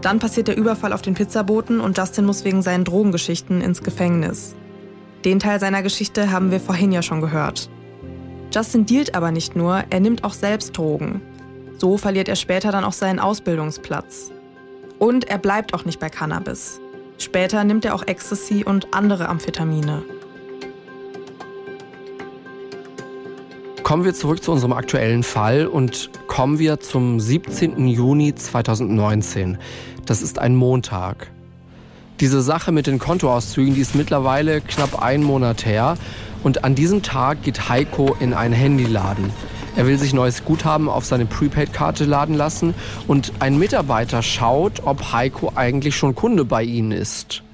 Dann 0.00 0.20
passiert 0.20 0.48
der 0.48 0.56
Überfall 0.56 0.92
auf 0.92 1.02
den 1.02 1.14
Pizzaboten 1.14 1.80
und 1.80 1.98
Justin 1.98 2.24
muss 2.24 2.44
wegen 2.44 2.62
seinen 2.62 2.84
Drogengeschichten 2.84 3.60
ins 3.60 3.82
Gefängnis. 3.82 4.54
Den 5.24 5.40
Teil 5.40 5.58
seiner 5.58 5.82
Geschichte 5.82 6.30
haben 6.30 6.50
wir 6.52 6.60
vorhin 6.60 6.92
ja 6.92 7.02
schon 7.02 7.20
gehört. 7.20 7.68
Justin 8.54 8.86
dealt 8.86 9.14
aber 9.14 9.32
nicht 9.32 9.56
nur, 9.56 9.82
er 9.90 10.00
nimmt 10.00 10.24
auch 10.24 10.32
selbst 10.32 10.76
Drogen. 10.78 11.20
So 11.78 11.98
verliert 11.98 12.28
er 12.28 12.36
später 12.36 12.72
dann 12.72 12.84
auch 12.84 12.92
seinen 12.92 13.18
Ausbildungsplatz. 13.18 14.30
Und 14.98 15.28
er 15.28 15.38
bleibt 15.38 15.74
auch 15.74 15.84
nicht 15.84 16.00
bei 16.00 16.08
Cannabis. 16.08 16.80
Später 17.18 17.64
nimmt 17.64 17.84
er 17.84 17.94
auch 17.94 18.06
Ecstasy 18.06 18.64
und 18.64 18.94
andere 18.94 19.28
Amphetamine. 19.28 20.02
Kommen 23.82 24.04
wir 24.04 24.12
zurück 24.12 24.42
zu 24.42 24.52
unserem 24.52 24.72
aktuellen 24.72 25.22
Fall 25.22 25.66
und 25.66 26.10
kommen 26.26 26.58
wir 26.58 26.78
zum 26.78 27.20
17. 27.20 27.88
Juni 27.88 28.34
2019. 28.34 29.56
Das 30.04 30.20
ist 30.20 30.38
ein 30.38 30.54
Montag. 30.54 31.30
Diese 32.20 32.42
Sache 32.42 32.72
mit 32.72 32.86
den 32.86 32.98
Kontoauszügen, 32.98 33.74
die 33.74 33.80
ist 33.80 33.94
mittlerweile 33.94 34.60
knapp 34.60 35.00
einen 35.00 35.22
Monat 35.22 35.64
her. 35.64 35.96
Und 36.42 36.64
an 36.64 36.74
diesem 36.74 37.02
Tag 37.02 37.42
geht 37.42 37.68
Heiko 37.68 38.16
in 38.20 38.34
einen 38.34 38.54
Handyladen. 38.54 39.30
Er 39.78 39.86
will 39.86 39.96
sich 39.96 40.12
neues 40.12 40.44
Guthaben 40.44 40.88
auf 40.88 41.04
seine 41.04 41.24
Prepaid-Karte 41.24 42.04
laden 42.04 42.34
lassen 42.34 42.74
und 43.06 43.30
ein 43.38 43.60
Mitarbeiter 43.60 44.22
schaut, 44.22 44.82
ob 44.84 45.12
Heiko 45.12 45.52
eigentlich 45.54 45.94
schon 45.94 46.16
Kunde 46.16 46.44
bei 46.44 46.64
ihnen 46.64 46.90
ist. 46.90 47.44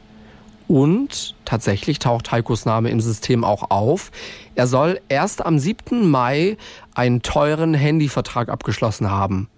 Und 0.66 1.34
tatsächlich 1.44 1.98
taucht 1.98 2.32
Heikos 2.32 2.64
Name 2.64 2.88
im 2.88 3.02
System 3.02 3.44
auch 3.44 3.70
auf. 3.70 4.10
Er 4.54 4.66
soll 4.66 5.00
erst 5.10 5.44
am 5.44 5.58
7. 5.58 6.08
Mai 6.10 6.56
einen 6.94 7.20
teuren 7.20 7.74
Handyvertrag 7.74 8.48
abgeschlossen 8.48 9.10
haben. 9.10 9.50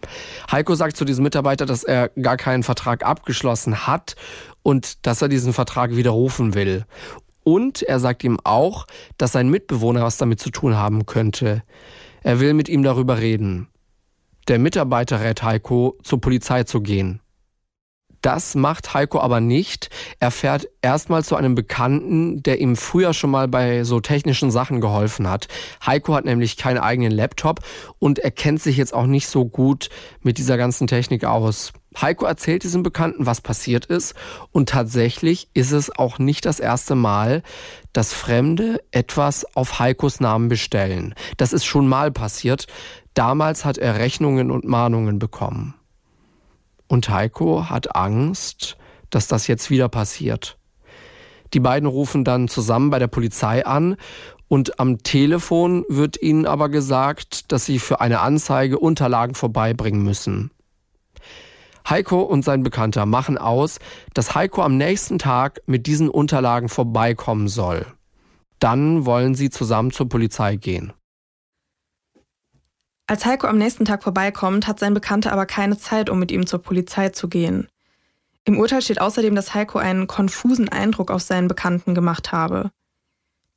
Heiko 0.50 0.74
sagt 0.74 0.96
zu 0.96 1.04
diesem 1.04 1.22
Mitarbeiter, 1.22 1.66
dass 1.66 1.84
er 1.84 2.08
gar 2.20 2.36
keinen 2.36 2.64
Vertrag 2.64 3.06
abgeschlossen 3.06 3.86
hat 3.86 4.16
und 4.64 5.06
dass 5.06 5.22
er 5.22 5.28
diesen 5.28 5.52
Vertrag 5.52 5.94
widerrufen 5.94 6.54
will. 6.54 6.84
Und 7.44 7.82
er 7.82 8.00
sagt 8.00 8.24
ihm 8.24 8.40
auch, 8.42 8.88
dass 9.18 9.30
sein 9.30 9.48
Mitbewohner 9.48 10.02
was 10.02 10.16
damit 10.16 10.40
zu 10.40 10.50
tun 10.50 10.74
haben 10.74 11.06
könnte. 11.06 11.62
Er 12.26 12.40
will 12.40 12.54
mit 12.54 12.68
ihm 12.68 12.82
darüber 12.82 13.18
reden. 13.20 13.68
Der 14.48 14.58
Mitarbeiter 14.58 15.20
rät 15.20 15.44
Heiko, 15.44 15.96
zur 16.02 16.20
Polizei 16.20 16.64
zu 16.64 16.80
gehen. 16.80 17.20
Das 18.20 18.56
macht 18.56 18.94
Heiko 18.94 19.20
aber 19.20 19.38
nicht. 19.38 19.90
Er 20.18 20.32
fährt 20.32 20.66
erstmal 20.82 21.22
zu 21.22 21.36
einem 21.36 21.54
Bekannten, 21.54 22.42
der 22.42 22.60
ihm 22.60 22.74
früher 22.74 23.14
schon 23.14 23.30
mal 23.30 23.46
bei 23.46 23.84
so 23.84 24.00
technischen 24.00 24.50
Sachen 24.50 24.80
geholfen 24.80 25.30
hat. 25.30 25.46
Heiko 25.86 26.16
hat 26.16 26.24
nämlich 26.24 26.56
keinen 26.56 26.78
eigenen 26.78 27.12
Laptop 27.12 27.60
und 28.00 28.18
er 28.18 28.32
kennt 28.32 28.60
sich 28.60 28.76
jetzt 28.76 28.92
auch 28.92 29.06
nicht 29.06 29.28
so 29.28 29.44
gut 29.44 29.88
mit 30.20 30.38
dieser 30.38 30.56
ganzen 30.56 30.88
Technik 30.88 31.24
aus. 31.24 31.72
Heiko 32.00 32.26
erzählt 32.26 32.62
diesem 32.62 32.82
Bekannten, 32.82 33.26
was 33.26 33.40
passiert 33.40 33.86
ist. 33.86 34.14
Und 34.52 34.68
tatsächlich 34.68 35.48
ist 35.54 35.72
es 35.72 35.96
auch 35.96 36.18
nicht 36.18 36.44
das 36.44 36.60
erste 36.60 36.94
Mal, 36.94 37.42
dass 37.92 38.12
Fremde 38.12 38.80
etwas 38.90 39.46
auf 39.56 39.78
Heikos 39.78 40.20
Namen 40.20 40.48
bestellen. 40.48 41.14
Das 41.36 41.52
ist 41.52 41.64
schon 41.64 41.88
mal 41.88 42.12
passiert. 42.12 42.66
Damals 43.14 43.64
hat 43.64 43.78
er 43.78 43.98
Rechnungen 43.98 44.50
und 44.50 44.64
Mahnungen 44.64 45.18
bekommen. 45.18 45.74
Und 46.88 47.08
Heiko 47.08 47.68
hat 47.70 47.96
Angst, 47.96 48.76
dass 49.10 49.28
das 49.28 49.46
jetzt 49.46 49.70
wieder 49.70 49.88
passiert. 49.88 50.58
Die 51.54 51.60
beiden 51.60 51.88
rufen 51.88 52.24
dann 52.24 52.48
zusammen 52.48 52.90
bei 52.90 52.98
der 52.98 53.06
Polizei 53.06 53.64
an 53.64 53.96
und 54.48 54.78
am 54.78 55.02
Telefon 55.02 55.84
wird 55.88 56.20
ihnen 56.20 56.46
aber 56.46 56.68
gesagt, 56.68 57.50
dass 57.52 57.64
sie 57.64 57.78
für 57.78 58.00
eine 58.00 58.20
Anzeige 58.20 58.78
Unterlagen 58.78 59.34
vorbeibringen 59.34 60.02
müssen. 60.02 60.50
Heiko 61.88 62.22
und 62.22 62.44
sein 62.44 62.62
Bekannter 62.62 63.06
machen 63.06 63.38
aus, 63.38 63.78
dass 64.14 64.34
Heiko 64.34 64.62
am 64.62 64.76
nächsten 64.76 65.18
Tag 65.18 65.60
mit 65.66 65.86
diesen 65.86 66.08
Unterlagen 66.08 66.68
vorbeikommen 66.68 67.48
soll. 67.48 67.86
Dann 68.58 69.06
wollen 69.06 69.34
sie 69.34 69.50
zusammen 69.50 69.92
zur 69.92 70.08
Polizei 70.08 70.56
gehen. 70.56 70.92
Als 73.06 73.24
Heiko 73.24 73.46
am 73.46 73.58
nächsten 73.58 73.84
Tag 73.84 74.02
vorbeikommt, 74.02 74.66
hat 74.66 74.80
sein 74.80 74.94
Bekannter 74.94 75.32
aber 75.32 75.46
keine 75.46 75.78
Zeit, 75.78 76.10
um 76.10 76.18
mit 76.18 76.32
ihm 76.32 76.46
zur 76.46 76.60
Polizei 76.60 77.10
zu 77.10 77.28
gehen. 77.28 77.68
Im 78.44 78.58
Urteil 78.58 78.82
steht 78.82 79.00
außerdem, 79.00 79.34
dass 79.36 79.54
Heiko 79.54 79.78
einen 79.78 80.08
konfusen 80.08 80.68
Eindruck 80.68 81.10
auf 81.10 81.22
seinen 81.22 81.46
Bekannten 81.46 81.94
gemacht 81.94 82.32
habe. 82.32 82.70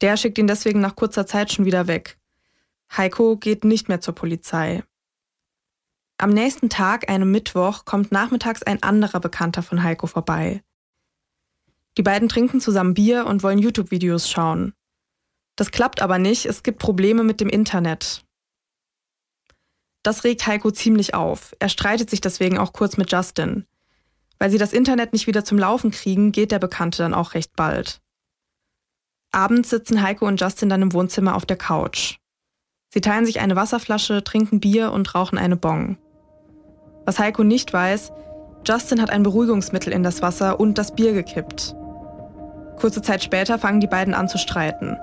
Der 0.01 0.17
schickt 0.17 0.37
ihn 0.37 0.47
deswegen 0.47 0.81
nach 0.81 0.95
kurzer 0.95 1.25
Zeit 1.25 1.51
schon 1.51 1.65
wieder 1.65 1.87
weg. 1.87 2.17
Heiko 2.95 3.37
geht 3.37 3.63
nicht 3.63 3.87
mehr 3.87 4.01
zur 4.01 4.15
Polizei. 4.15 4.83
Am 6.21 6.31
nächsten 6.31 6.69
Tag, 6.69 7.09
einem 7.09 7.31
Mittwoch, 7.31 7.85
kommt 7.85 8.11
nachmittags 8.11 8.61
ein 8.61 8.83
anderer 8.83 9.21
Bekannter 9.21 9.63
von 9.63 9.83
Heiko 9.83 10.05
vorbei. 10.05 10.61
Die 11.97 12.03
beiden 12.03 12.27
trinken 12.27 12.59
zusammen 12.59 12.93
Bier 12.93 13.25
und 13.25 13.41
wollen 13.41 13.57
YouTube-Videos 13.57 14.29
schauen. 14.29 14.73
Das 15.55 15.71
klappt 15.71 16.01
aber 16.01 16.19
nicht, 16.19 16.45
es 16.45 16.61
gibt 16.61 16.79
Probleme 16.79 17.23
mit 17.23 17.39
dem 17.39 17.47
Internet. 17.47 18.25
Das 20.03 20.25
regt 20.25 20.45
Heiko 20.45 20.71
ziemlich 20.71 21.13
auf. 21.13 21.55
Er 21.59 21.69
streitet 21.69 22.09
sich 22.09 22.19
deswegen 22.19 22.57
auch 22.57 22.73
kurz 22.73 22.97
mit 22.97 23.09
Justin. 23.09 23.65
Weil 24.39 24.51
sie 24.51 24.57
das 24.57 24.73
Internet 24.73 25.13
nicht 25.13 25.25
wieder 25.25 25.45
zum 25.45 25.57
Laufen 25.57 25.91
kriegen, 25.91 26.33
geht 26.33 26.51
der 26.51 26.59
Bekannte 26.59 26.97
dann 26.97 27.13
auch 27.13 27.33
recht 27.33 27.55
bald. 27.55 28.01
Abends 29.31 29.69
sitzen 29.69 30.01
Heiko 30.01 30.27
und 30.27 30.41
Justin 30.41 30.67
dann 30.67 30.81
im 30.81 30.91
Wohnzimmer 30.91 31.35
auf 31.35 31.45
der 31.45 31.57
Couch. 31.57 32.17
Sie 32.93 32.99
teilen 32.99 33.25
sich 33.25 33.39
eine 33.39 33.55
Wasserflasche, 33.55 34.21
trinken 34.21 34.59
Bier 34.59 34.91
und 34.91 35.15
rauchen 35.15 35.37
eine 35.37 35.55
Bong. 35.55 35.97
Was 37.09 37.17
Heiko 37.17 37.43
nicht 37.43 37.73
weiß, 37.73 38.11
Justin 38.67 39.01
hat 39.01 39.09
ein 39.09 39.23
Beruhigungsmittel 39.23 39.91
in 39.91 40.03
das 40.03 40.21
Wasser 40.21 40.59
und 40.59 40.77
das 40.77 40.93
Bier 40.93 41.11
gekippt. 41.11 41.75
Kurze 42.79 43.01
Zeit 43.01 43.23
später 43.23 43.57
fangen 43.57 43.79
die 43.79 43.87
beiden 43.87 44.13
an 44.13 44.29
zu 44.29 44.37
streiten. 44.37 44.95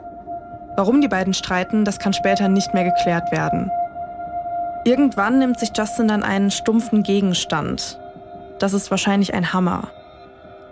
Warum 0.77 1.01
die 1.01 1.09
beiden 1.09 1.35
streiten, 1.35 1.85
das 1.85 1.99
kann 1.99 2.13
später 2.13 2.47
nicht 2.47 2.73
mehr 2.75 2.85
geklärt 2.85 3.33
werden. 3.33 3.73
Irgendwann 4.85 5.41
nimmt 5.41 5.59
sich 5.59 5.73
Justin 5.77 6.07
dann 6.07 6.23
einen 6.23 6.53
stumpfen 6.53 7.03
Gegenstand. 7.03 7.99
Das 8.61 8.73
ist 8.73 8.89
wahrscheinlich 8.93 9.35
ein 9.35 9.53
Hammer. 9.53 9.89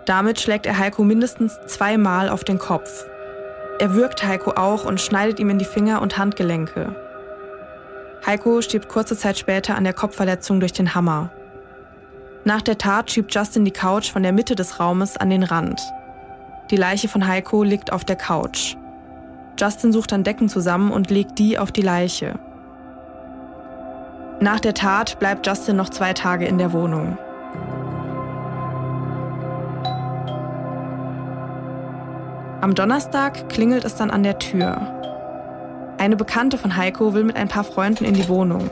Damit 0.05 0.39
schlägt 0.39 0.65
er 0.65 0.77
Heiko 0.77 1.03
mindestens 1.03 1.59
zweimal 1.67 2.29
auf 2.29 2.45
den 2.45 2.59
Kopf. 2.59 3.03
Er 3.79 3.93
würgt 3.93 4.25
Heiko 4.25 4.51
auch 4.51 4.85
und 4.85 5.01
schneidet 5.01 5.41
ihm 5.41 5.49
in 5.49 5.59
die 5.59 5.65
Finger 5.65 6.01
und 6.01 6.17
Handgelenke. 6.17 6.95
Heiko 8.25 8.61
stirbt 8.61 8.89
kurze 8.89 9.15
Zeit 9.15 9.37
später 9.37 9.75
an 9.75 9.83
der 9.83 9.93
Kopfverletzung 9.93 10.59
durch 10.59 10.73
den 10.73 10.95
Hammer. 10.95 11.29
Nach 12.43 12.61
der 12.61 12.77
Tat 12.77 13.11
schiebt 13.11 13.33
Justin 13.33 13.65
die 13.65 13.71
Couch 13.71 14.11
von 14.11 14.23
der 14.23 14.31
Mitte 14.31 14.55
des 14.55 14.79
Raumes 14.79 15.15
an 15.15 15.29
den 15.29 15.43
Rand. 15.43 15.79
Die 16.71 16.75
Leiche 16.75 17.07
von 17.07 17.27
Heiko 17.27 17.61
liegt 17.61 17.91
auf 17.91 18.03
der 18.03 18.15
Couch. 18.15 18.75
Justin 19.59 19.93
sucht 19.93 20.11
dann 20.11 20.23
Decken 20.23 20.49
zusammen 20.49 20.91
und 20.91 21.11
legt 21.11 21.37
die 21.37 21.59
auf 21.59 21.71
die 21.71 21.83
Leiche. 21.83 22.39
Nach 24.39 24.59
der 24.59 24.73
Tat 24.73 25.19
bleibt 25.19 25.45
Justin 25.45 25.75
noch 25.75 25.89
zwei 25.89 26.13
Tage 26.13 26.45
in 26.45 26.57
der 26.57 26.73
Wohnung. 26.73 27.17
Am 32.61 32.73
Donnerstag 32.73 33.49
klingelt 33.49 33.85
es 33.85 33.95
dann 33.95 34.09
an 34.09 34.23
der 34.23 34.39
Tür. 34.39 34.94
Eine 36.05 36.17
Bekannte 36.17 36.59
von 36.59 36.77
Heiko 36.77 37.15
will 37.15 37.23
mit 37.23 37.35
ein 37.35 37.47
paar 37.47 37.63
Freunden 37.63 38.05
in 38.05 38.13
die 38.13 38.29
Wohnung. 38.29 38.69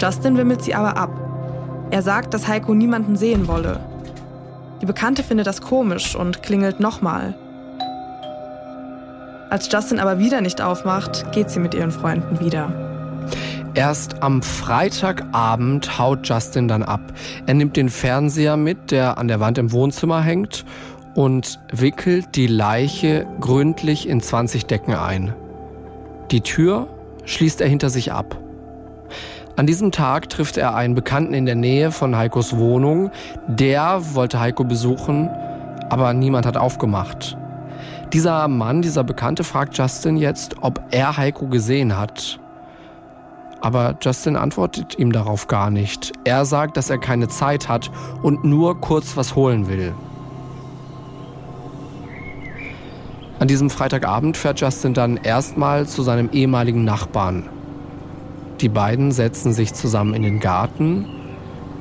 Justin 0.00 0.36
wimmelt 0.36 0.64
sie 0.64 0.74
aber 0.74 0.96
ab. 0.96 1.10
Er 1.92 2.02
sagt, 2.02 2.34
dass 2.34 2.48
Heiko 2.48 2.74
niemanden 2.74 3.14
sehen 3.14 3.46
wolle. 3.46 3.78
Die 4.82 4.86
Bekannte 4.86 5.22
findet 5.22 5.46
das 5.46 5.62
komisch 5.62 6.16
und 6.16 6.42
klingelt 6.42 6.80
nochmal. 6.80 7.34
Als 9.48 9.70
Justin 9.72 10.00
aber 10.00 10.18
wieder 10.18 10.40
nicht 10.40 10.60
aufmacht, 10.60 11.30
geht 11.30 11.50
sie 11.50 11.60
mit 11.60 11.72
ihren 11.72 11.92
Freunden 11.92 12.40
wieder. 12.40 12.72
Erst 13.74 14.20
am 14.24 14.42
Freitagabend 14.42 16.00
haut 16.00 16.28
Justin 16.28 16.66
dann 16.66 16.82
ab. 16.82 17.12
Er 17.46 17.54
nimmt 17.54 17.76
den 17.76 17.90
Fernseher 17.90 18.56
mit, 18.56 18.90
der 18.90 19.18
an 19.18 19.28
der 19.28 19.38
Wand 19.38 19.56
im 19.58 19.70
Wohnzimmer 19.70 20.20
hängt, 20.20 20.64
und 21.14 21.60
wickelt 21.72 22.36
die 22.36 22.46
Leiche 22.46 23.26
gründlich 23.40 24.08
in 24.08 24.20
20 24.20 24.66
Decken 24.66 24.94
ein. 24.94 25.34
Die 26.30 26.40
Tür 26.40 26.88
schließt 27.24 27.60
er 27.60 27.68
hinter 27.68 27.90
sich 27.90 28.12
ab. 28.12 28.38
An 29.56 29.66
diesem 29.66 29.90
Tag 29.90 30.28
trifft 30.28 30.56
er 30.56 30.76
einen 30.76 30.94
Bekannten 30.94 31.34
in 31.34 31.44
der 31.44 31.56
Nähe 31.56 31.90
von 31.90 32.16
Heikos 32.16 32.56
Wohnung. 32.56 33.10
Der 33.48 34.14
wollte 34.14 34.38
Heiko 34.38 34.62
besuchen, 34.62 35.28
aber 35.90 36.12
niemand 36.12 36.46
hat 36.46 36.56
aufgemacht. 36.56 37.36
Dieser 38.12 38.46
Mann, 38.48 38.82
dieser 38.82 39.04
Bekannte, 39.04 39.42
fragt 39.42 39.76
Justin 39.76 40.16
jetzt, 40.16 40.56
ob 40.60 40.80
er 40.92 41.16
Heiko 41.16 41.48
gesehen 41.48 41.98
hat. 41.98 42.38
Aber 43.60 43.96
Justin 44.00 44.36
antwortet 44.36 44.98
ihm 44.98 45.10
darauf 45.10 45.48
gar 45.48 45.70
nicht. 45.70 46.12
Er 46.24 46.44
sagt, 46.44 46.76
dass 46.76 46.88
er 46.88 46.98
keine 46.98 47.28
Zeit 47.28 47.68
hat 47.68 47.90
und 48.22 48.44
nur 48.44 48.80
kurz 48.80 49.16
was 49.16 49.34
holen 49.34 49.68
will. 49.68 49.92
An 53.38 53.46
diesem 53.46 53.70
Freitagabend 53.70 54.36
fährt 54.36 54.60
Justin 54.60 54.94
dann 54.94 55.16
erstmal 55.16 55.86
zu 55.86 56.02
seinem 56.02 56.30
ehemaligen 56.32 56.84
Nachbarn. 56.84 57.48
Die 58.60 58.68
beiden 58.68 59.12
setzen 59.12 59.52
sich 59.52 59.74
zusammen 59.74 60.14
in 60.14 60.22
den 60.22 60.40
Garten 60.40 61.06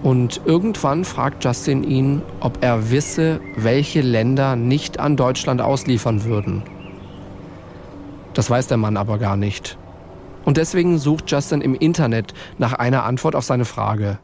und 0.04 0.42
irgendwann 0.46 1.04
fragt 1.04 1.44
Justin 1.44 1.84
ihn, 1.84 2.22
ob 2.40 2.64
er 2.64 2.92
wisse, 2.92 3.42
welche 3.56 4.02
Länder 4.02 4.56
nicht 4.56 5.00
an 5.00 5.18
Deutschland 5.18 5.60
ausliefern 5.60 6.24
würden. 6.24 6.62
Das 8.36 8.52
weiß 8.52 8.68
der 8.68 8.78
Mann 8.78 8.96
aber 8.96 9.18
gar 9.18 9.36
nicht. 9.36 9.80
Und 10.46 10.58
deswegen 10.58 11.00
sucht 11.00 11.32
Justin 11.32 11.62
im 11.62 11.74
Internet 11.74 12.36
nach 12.60 12.74
einer 12.74 13.04
Antwort 13.04 13.36
auf 13.36 13.44
seine 13.44 13.66
Frage. 13.66 14.20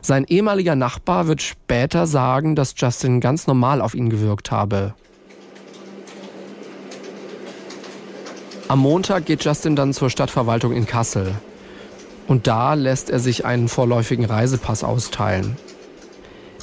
Sein 0.00 0.24
ehemaliger 0.28 0.76
Nachbar 0.76 1.26
wird 1.26 1.42
später 1.42 2.06
sagen, 2.06 2.54
dass 2.54 2.74
Justin 2.76 3.18
ganz 3.20 3.48
normal 3.48 3.80
auf 3.80 3.96
ihn 3.96 4.08
gewirkt 4.08 4.52
habe. 4.52 4.94
Am 8.68 8.80
Montag 8.80 9.24
geht 9.24 9.44
Justin 9.44 9.76
dann 9.76 9.94
zur 9.94 10.10
Stadtverwaltung 10.10 10.74
in 10.74 10.84
Kassel. 10.84 11.34
Und 12.26 12.46
da 12.46 12.74
lässt 12.74 13.08
er 13.08 13.18
sich 13.18 13.46
einen 13.46 13.66
vorläufigen 13.66 14.26
Reisepass 14.26 14.84
austeilen. 14.84 15.56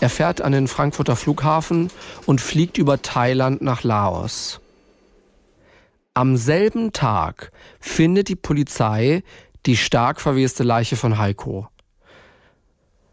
Er 0.01 0.11
fährt 0.11 0.39
an 0.39 0.51
den 0.51 0.67
Frankfurter 0.67 1.15
Flughafen 1.15 1.89
und 2.27 2.41
fliegt 2.41 2.77
über 2.77 3.01
Thailand 3.01 3.63
nach 3.63 3.81
Laos. 3.81 4.59
Am 6.13 6.37
selben 6.37 6.93
Tag 6.93 7.51
findet 7.79 8.29
die 8.29 8.35
Polizei 8.35 9.23
die 9.65 9.75
stark 9.75 10.21
verweste 10.21 10.61
Leiche 10.61 10.97
von 10.97 11.17
Heiko. 11.17 11.67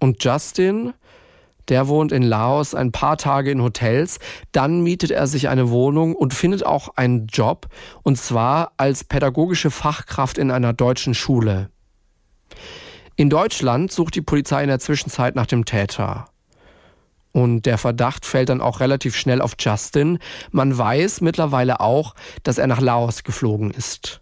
Und 0.01 0.23
Justin 0.23 0.93
der 1.69 1.89
wohnt 1.89 2.13
in 2.13 2.23
Laos 2.23 2.75
ein 2.75 2.93
paar 2.93 3.17
Tage 3.17 3.51
in 3.51 3.63
Hotels. 3.63 4.19
Dann 4.53 4.83
mietet 4.83 5.11
er 5.11 5.27
sich 5.27 5.49
eine 5.49 5.71
Wohnung 5.71 6.15
und 6.15 6.35
findet 6.35 6.65
auch 6.65 6.91
einen 6.97 7.27
Job, 7.27 7.69
und 8.03 8.17
zwar 8.19 8.73
als 8.77 9.05
pädagogische 9.05 9.71
Fachkraft 9.71 10.39
in 10.39 10.51
einer 10.51 10.73
deutschen 10.73 11.15
Schule. 11.15 11.71
In 13.17 13.31
Deutschland 13.31 13.93
sucht 13.93 14.15
die 14.15 14.23
Polizei 14.23 14.63
in 14.63 14.69
der 14.69 14.81
Zwischenzeit 14.81 15.35
nach 15.35 15.47
dem 15.47 15.65
Täter. 15.65 16.27
Und 17.33 17.65
der 17.65 17.79
Verdacht 17.79 18.27
fällt 18.27 18.51
dann 18.51 18.61
auch 18.61 18.81
relativ 18.81 19.17
schnell 19.17 19.41
auf 19.41 19.55
Justin. 19.59 20.19
Man 20.51 20.77
weiß 20.77 21.23
mittlerweile 21.23 21.81
auch, 21.81 22.15
dass 22.43 22.59
er 22.59 22.67
nach 22.67 22.81
Laos 22.81 23.25
geflogen 23.25 23.71
ist. 23.71 24.21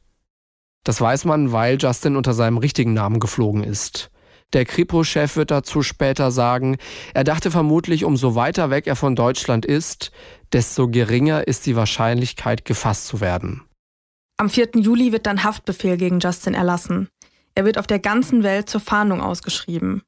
Das 0.85 1.01
weiß 1.01 1.25
man, 1.25 1.53
weil 1.53 1.77
Justin 1.79 2.17
unter 2.17 2.33
seinem 2.33 2.57
richtigen 2.57 2.95
Namen 2.95 3.21
geflogen 3.21 3.65
ist. 3.65 4.11
Der 4.53 4.65
Kripo-Chef 4.65 5.37
wird 5.37 5.51
dazu 5.51 5.83
später 5.83 6.31
sagen, 6.31 6.77
er 7.15 7.25
dachte 7.25 7.51
vermutlich, 7.51 8.05
umso 8.05 8.35
weiter 8.35 8.71
weg 8.71 8.87
er 8.87 8.97
von 8.97 9.15
Deutschland 9.15 9.65
ist, 9.65 10.11
desto 10.53 10.89
geringer 10.89 11.47
ist 11.47 11.67
die 11.67 11.77
Wahrscheinlichkeit, 11.77 12.65
gefasst 12.65 13.07
zu 13.07 13.21
werden. 13.21 13.63
Am 14.39 14.51
4. 14.51 14.71
Juli 14.77 15.13
wird 15.13 15.27
dann 15.27 15.45
Haftbefehl 15.45 15.97
gegen 15.97 16.19
Justin 16.19 16.55
erlassen. 16.55 17.09
Er 17.55 17.65
wird 17.65 17.79
auf 17.79 17.87
der 17.87 17.99
ganzen 17.99 18.43
Welt 18.43 18.69
zur 18.69 18.81
Fahndung 18.81 19.21
ausgeschrieben. 19.21 20.03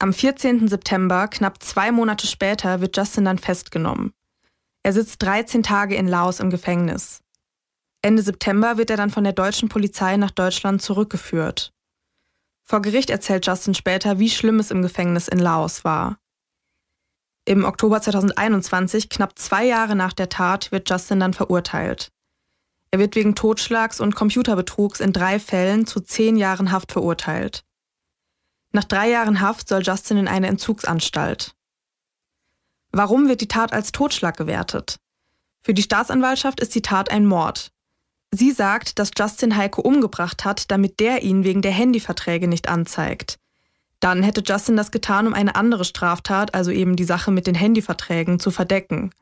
Am 0.00 0.12
14. 0.12 0.68
September, 0.68 1.26
knapp 1.26 1.60
zwei 1.62 1.90
Monate 1.90 2.26
später, 2.26 2.80
wird 2.80 2.96
Justin 2.96 3.24
dann 3.24 3.38
festgenommen. 3.38 4.12
Er 4.84 4.92
sitzt 4.92 5.22
13 5.22 5.64
Tage 5.64 5.96
in 5.96 6.06
Laos 6.06 6.38
im 6.38 6.50
Gefängnis. 6.50 7.20
Ende 8.02 8.22
September 8.22 8.78
wird 8.78 8.90
er 8.90 8.96
dann 8.96 9.10
von 9.10 9.24
der 9.24 9.32
deutschen 9.32 9.68
Polizei 9.68 10.16
nach 10.16 10.30
Deutschland 10.30 10.82
zurückgeführt. 10.82 11.72
Vor 12.68 12.82
Gericht 12.82 13.08
erzählt 13.08 13.46
Justin 13.46 13.72
später, 13.72 14.18
wie 14.18 14.28
schlimm 14.28 14.58
es 14.58 14.70
im 14.70 14.82
Gefängnis 14.82 15.26
in 15.26 15.38
Laos 15.38 15.84
war. 15.84 16.18
Im 17.46 17.64
Oktober 17.64 18.02
2021, 18.02 19.08
knapp 19.08 19.38
zwei 19.38 19.64
Jahre 19.64 19.96
nach 19.96 20.12
der 20.12 20.28
Tat, 20.28 20.70
wird 20.70 20.90
Justin 20.90 21.20
dann 21.20 21.32
verurteilt. 21.32 22.12
Er 22.90 22.98
wird 22.98 23.16
wegen 23.16 23.34
Totschlags 23.34 24.00
und 24.00 24.14
Computerbetrugs 24.14 25.00
in 25.00 25.14
drei 25.14 25.40
Fällen 25.40 25.86
zu 25.86 26.00
zehn 26.00 26.36
Jahren 26.36 26.70
Haft 26.70 26.92
verurteilt. 26.92 27.64
Nach 28.72 28.84
drei 28.84 29.08
Jahren 29.08 29.40
Haft 29.40 29.70
soll 29.70 29.80
Justin 29.82 30.18
in 30.18 30.28
eine 30.28 30.48
Entzugsanstalt. 30.48 31.54
Warum 32.92 33.28
wird 33.28 33.40
die 33.40 33.48
Tat 33.48 33.72
als 33.72 33.92
Totschlag 33.92 34.36
gewertet? 34.36 35.00
Für 35.62 35.72
die 35.72 35.82
Staatsanwaltschaft 35.82 36.60
ist 36.60 36.74
die 36.74 36.82
Tat 36.82 37.10
ein 37.10 37.24
Mord. 37.24 37.72
Sie 38.30 38.52
sagt, 38.52 38.98
dass 38.98 39.10
Justin 39.16 39.56
Heiko 39.56 39.80
umgebracht 39.80 40.44
hat, 40.44 40.70
damit 40.70 41.00
der 41.00 41.22
ihn 41.22 41.44
wegen 41.44 41.62
der 41.62 41.72
Handyverträge 41.72 42.46
nicht 42.46 42.68
anzeigt. 42.68 43.38
Dann 44.00 44.22
hätte 44.22 44.42
Justin 44.44 44.76
das 44.76 44.90
getan, 44.90 45.26
um 45.26 45.34
eine 45.34 45.56
andere 45.56 45.84
Straftat, 45.84 46.54
also 46.54 46.70
eben 46.70 46.94
die 46.94 47.04
Sache 47.04 47.30
mit 47.30 47.46
den 47.46 47.54
Handyverträgen, 47.54 48.38
zu 48.38 48.50
verdecken. 48.50 49.12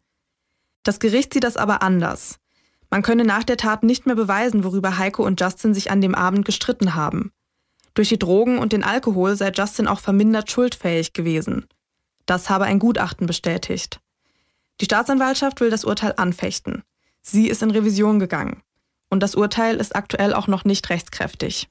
Das 0.82 0.98
Gericht 0.98 1.32
sieht 1.32 1.44
das 1.44 1.56
aber 1.56 1.82
anders. 1.82 2.38
Man 2.90 3.02
könne 3.02 3.24
nach 3.24 3.44
der 3.44 3.56
Tat 3.56 3.84
nicht 3.84 4.06
mehr 4.06 4.16
beweisen, 4.16 4.64
worüber 4.64 4.98
Heiko 4.98 5.24
und 5.24 5.40
Justin 5.40 5.72
sich 5.72 5.90
an 5.90 6.00
dem 6.00 6.14
Abend 6.14 6.44
gestritten 6.44 6.94
haben. 6.94 7.32
Durch 7.94 8.08
die 8.08 8.18
Drogen 8.18 8.58
und 8.58 8.72
den 8.72 8.84
Alkohol 8.84 9.36
sei 9.36 9.50
Justin 9.50 9.86
auch 9.86 10.00
vermindert 10.00 10.50
schuldfähig 10.50 11.12
gewesen. 11.12 11.66
Das 12.26 12.50
habe 12.50 12.64
ein 12.64 12.78
Gutachten 12.78 13.26
bestätigt. 13.26 14.00
Die 14.80 14.84
Staatsanwaltschaft 14.84 15.60
will 15.60 15.70
das 15.70 15.84
Urteil 15.84 16.12
anfechten. 16.16 16.82
Sie 17.22 17.48
ist 17.48 17.62
in 17.62 17.70
Revision 17.70 18.18
gegangen 18.18 18.62
und 19.10 19.22
das 19.22 19.34
Urteil 19.34 19.76
ist 19.76 19.94
aktuell 19.94 20.34
auch 20.34 20.46
noch 20.46 20.64
nicht 20.64 20.90
rechtskräftig. 20.90 21.68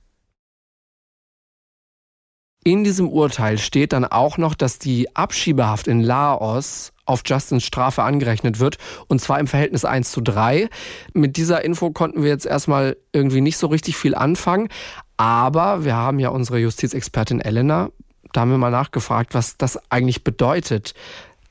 In 2.64 2.84
diesem 2.84 3.10
Urteil 3.10 3.60
steht 3.60 3.94
dann 3.94 4.06
auch 4.06 4.40
noch, 4.40 4.56
dass 4.56 4.80
die 4.80 5.16
Abschiebehaft 5.16 5.88
in 5.88 6.02
Laos 6.02 6.94
auf 7.06 7.22
Justins 7.24 7.64
Strafe 7.64 8.02
angerechnet 8.02 8.60
wird, 8.60 8.78
und 9.08 9.22
zwar 9.22 9.40
im 9.40 9.46
Verhältnis 9.46 9.86
1 9.86 10.12
zu 10.12 10.22
3. 10.22 10.70
Mit 11.14 11.38
dieser 11.38 11.64
Info 11.64 11.92
konnten 11.92 12.24
wir 12.24 12.30
jetzt 12.30 12.48
erstmal 12.48 12.98
irgendwie 13.14 13.42
nicht 13.42 13.58
so 13.58 13.68
richtig 13.68 13.98
viel 13.98 14.16
anfangen, 14.16 14.70
aber 15.16 15.86
wir 15.86 15.96
haben 15.96 16.18
ja 16.18 16.30
unsere 16.30 16.58
Justizexpertin 16.58 17.40
Elena, 17.40 17.92
da 18.34 18.42
haben 18.42 18.50
wir 18.50 18.58
mal 18.58 18.72
nachgefragt, 18.72 19.36
was 19.36 19.58
das 19.58 19.80
eigentlich 19.92 20.24
bedeutet. 20.24 20.96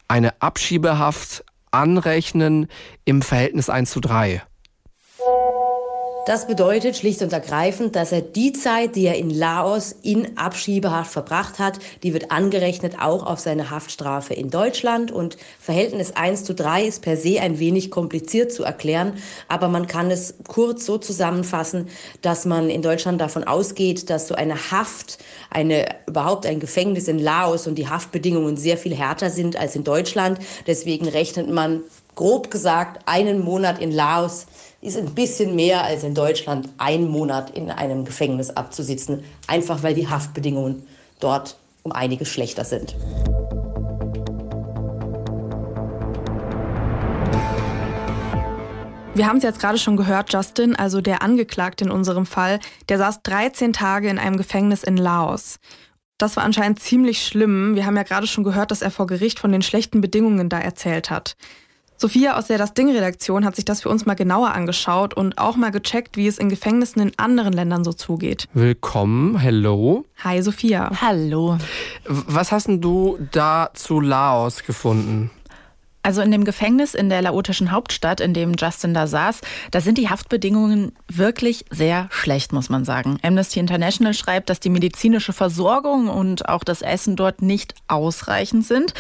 Eine 0.09 0.43
Abschiebehaft 0.43 1.45
anrechnen 1.71 2.67
im 3.05 3.23
Verhältnis 3.23 3.71
1 3.71 3.91
zu 3.91 4.01
3. 4.01 4.43
Das 6.27 6.47
bedeutet 6.47 6.97
schlicht 6.97 7.21
und 7.21 7.35
ergreifend, 7.35 7.97
dass 7.97 8.11
er 8.11 8.23
die 8.23 8.55
Zeit, 8.55 8.97
die 8.97 9.05
er 9.05 9.17
in 9.17 9.29
Laos 9.29 9.95
in 10.03 10.39
Abschiebehaft 10.39 11.13
verbracht 11.13 11.59
hat, 11.59 11.81
die 12.03 12.15
wird 12.15 12.31
angerechnet 12.31 12.99
auch 12.99 13.27
auf 13.27 13.41
seine 13.41 13.71
Haftstrafe 13.71 14.33
in 14.33 14.49
Deutschland. 14.49 15.13
Und 15.13 15.37
Verhältnis 15.61 16.17
1 16.17 16.45
zu 16.45 16.55
3 16.55 16.85
ist 16.85 17.03
per 17.03 17.19
se 17.19 17.43
ein 17.43 17.59
wenig 17.59 17.91
kompliziert 17.91 18.53
zu 18.53 18.65
erklären, 18.65 19.19
aber 19.49 19.69
man 19.69 19.87
kann 19.87 20.11
es 20.11 20.37
kurz 20.49 20.87
so 20.87 20.97
zusammenfassen, 20.97 21.89
dass 22.23 22.47
man 22.47 22.71
in 22.71 22.81
Deutschland 22.81 23.21
davon 23.21 23.45
ausgeht, 23.45 24.09
dass 24.09 24.27
so 24.27 24.35
eine 24.35 24.71
Haft, 24.71 25.19
eine, 25.51 25.95
überhaupt 26.07 26.47
ein 26.47 26.59
Gefängnis 26.59 27.07
in 27.07 27.19
Laos 27.19 27.67
und 27.67 27.75
die 27.75 27.91
Haftbedingungen 27.91 28.57
sehr 28.57 28.79
viel 28.79 28.95
härter 28.95 29.29
sind 29.29 29.59
als 29.59 29.77
in 29.77 29.85
Deutschland. 29.85 30.39
Deswegen 30.67 31.07
rechnet 31.07 31.51
man 31.51 31.83
grob 32.15 32.51
gesagt 32.51 33.03
einen 33.07 33.45
Monat 33.45 33.79
in 33.79 33.91
Laos 33.91 34.47
ist 34.85 34.99
ein 34.99 35.15
bisschen 35.15 35.57
mehr 35.57 35.83
als 35.83 36.05
in 36.05 36.15
Deutschland 36.15 36.69
einen 36.77 37.09
Monat 37.09 37.51
in 37.57 37.71
einem 37.71 38.05
Gefängnis 38.05 38.51
abzusitzen, 38.51 39.25
einfach 39.47 39.83
weil 39.83 39.95
die 39.95 40.09
Haftbedingungen 40.09 40.87
dort 41.21 41.57
um 41.83 41.93
einiges 41.93 42.29
schlechter 42.29 42.67
sind. 42.67 42.95
Wir 49.15 49.27
haben 49.27 49.39
es 49.39 49.45
jetzt 49.45 49.61
gerade 49.61 49.79
schon 49.79 49.97
gehört, 49.97 50.33
Justin, 50.33 50.77
also 50.77 51.01
der 51.01 51.23
Angeklagte 51.23 51.85
in 51.85 51.91
unserem 51.91 52.27
Fall, 52.27 52.61
der 52.91 52.99
saß 52.99 53.23
13 53.23 53.73
Tage 53.73 54.11
in 54.11 54.19
einem 54.19 54.37
Gefängnis 54.37 54.83
in 54.83 54.99
Laos. 54.99 55.61
Das 56.19 56.37
war 56.37 56.45
anscheinend 56.45 56.81
ziemlich 56.81 57.25
schlimm. 57.25 57.75
Wir 57.75 57.87
haben 57.87 57.97
ja 57.97 58.03
gerade 58.03 58.27
schon 58.27 58.45
gehört, 58.45 58.71
dass 58.71 58.83
er 58.83 58.91
vor 58.91 59.07
Gericht 59.07 59.39
von 59.39 59.51
den 59.51 59.63
schlechten 59.63 60.03
Bedingungen 60.03 60.49
da 60.49 60.59
erzählt 60.59 61.11
hat. 61.11 61.37
Sophia 61.97 62.37
aus 62.37 62.49
der 62.49 62.59
Das 62.59 62.75
Ding-Redaktion 62.75 63.45
hat 63.45 63.55
sich 63.55 63.65
das 63.65 63.83
für 63.83 63.89
uns 63.89 64.05
mal 64.05 64.15
genauer 64.15 64.53
angeschaut 64.53 65.15
und 65.15 65.39
auch 65.39 65.57
mal 65.57 65.71
gecheckt, 65.71 66.17
wie 66.17 66.27
es 66.27 66.39
in 66.39 66.49
Gefängnissen 66.49 67.01
in 67.01 67.13
anderen 67.17 67.53
Ländern 67.53 67.85
so 67.85 67.93
zugeht. 67.93 68.49
Willkommen, 68.53 69.39
hello. 69.39 70.05
Hi 70.25 70.43
Sophia. 70.43 70.91
Hallo. 71.01 71.57
Was 72.05 72.51
hast 72.51 72.67
denn 72.67 72.81
du 72.81 73.19
da 73.31 73.71
zu 73.75 74.01
Laos 74.01 74.65
gefunden? 74.65 75.31
Also 76.05 76.21
in 76.21 76.31
dem 76.31 76.45
Gefängnis 76.45 76.95
in 76.95 77.09
der 77.09 77.23
laotischen 77.23 77.73
Hauptstadt, 77.73 78.21
in 78.21 78.35
dem 78.35 78.57
Justin 78.59 78.93
da 78.93 79.07
saß, 79.07 79.41
da 79.71 79.81
sind 79.81 79.97
die 79.97 80.11
Haftbedingungen 80.11 80.93
wirklich 81.09 81.65
sehr 81.71 82.09
schlecht, 82.11 82.53
muss 82.53 82.69
man 82.69 82.85
sagen. 82.85 83.19
Amnesty 83.23 83.59
International 83.59 84.13
schreibt, 84.13 84.51
dass 84.51 84.61
die 84.61 84.69
medizinische 84.69 85.33
Versorgung 85.33 86.09
und 86.09 86.47
auch 86.47 86.63
das 86.63 86.83
Essen 86.83 87.17
dort 87.17 87.41
nicht 87.41 87.75
ausreichend 87.89 88.67
sind. 88.67 88.93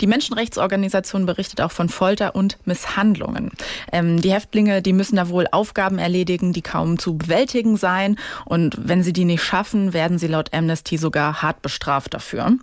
Die 0.00 0.08
Menschenrechtsorganisation 0.08 1.26
berichtet 1.26 1.60
auch 1.60 1.70
von 1.70 1.88
Folter 1.88 2.34
und 2.34 2.58
Misshandlungen. 2.64 3.52
Ähm, 3.92 4.20
die 4.20 4.32
Häftlinge, 4.32 4.82
die 4.82 4.92
müssen 4.92 5.14
da 5.14 5.28
wohl 5.28 5.46
Aufgaben 5.52 6.00
erledigen, 6.00 6.52
die 6.52 6.62
kaum 6.62 6.98
zu 6.98 7.16
bewältigen 7.16 7.76
seien. 7.76 8.18
Und 8.46 8.76
wenn 8.80 9.04
sie 9.04 9.12
die 9.12 9.26
nicht 9.26 9.44
schaffen, 9.44 9.92
werden 9.92 10.18
sie 10.18 10.26
laut 10.26 10.52
Amnesty 10.52 10.98
sogar 10.98 11.40
hart 11.40 11.62
bestraft 11.62 12.14
dafür. 12.14 12.56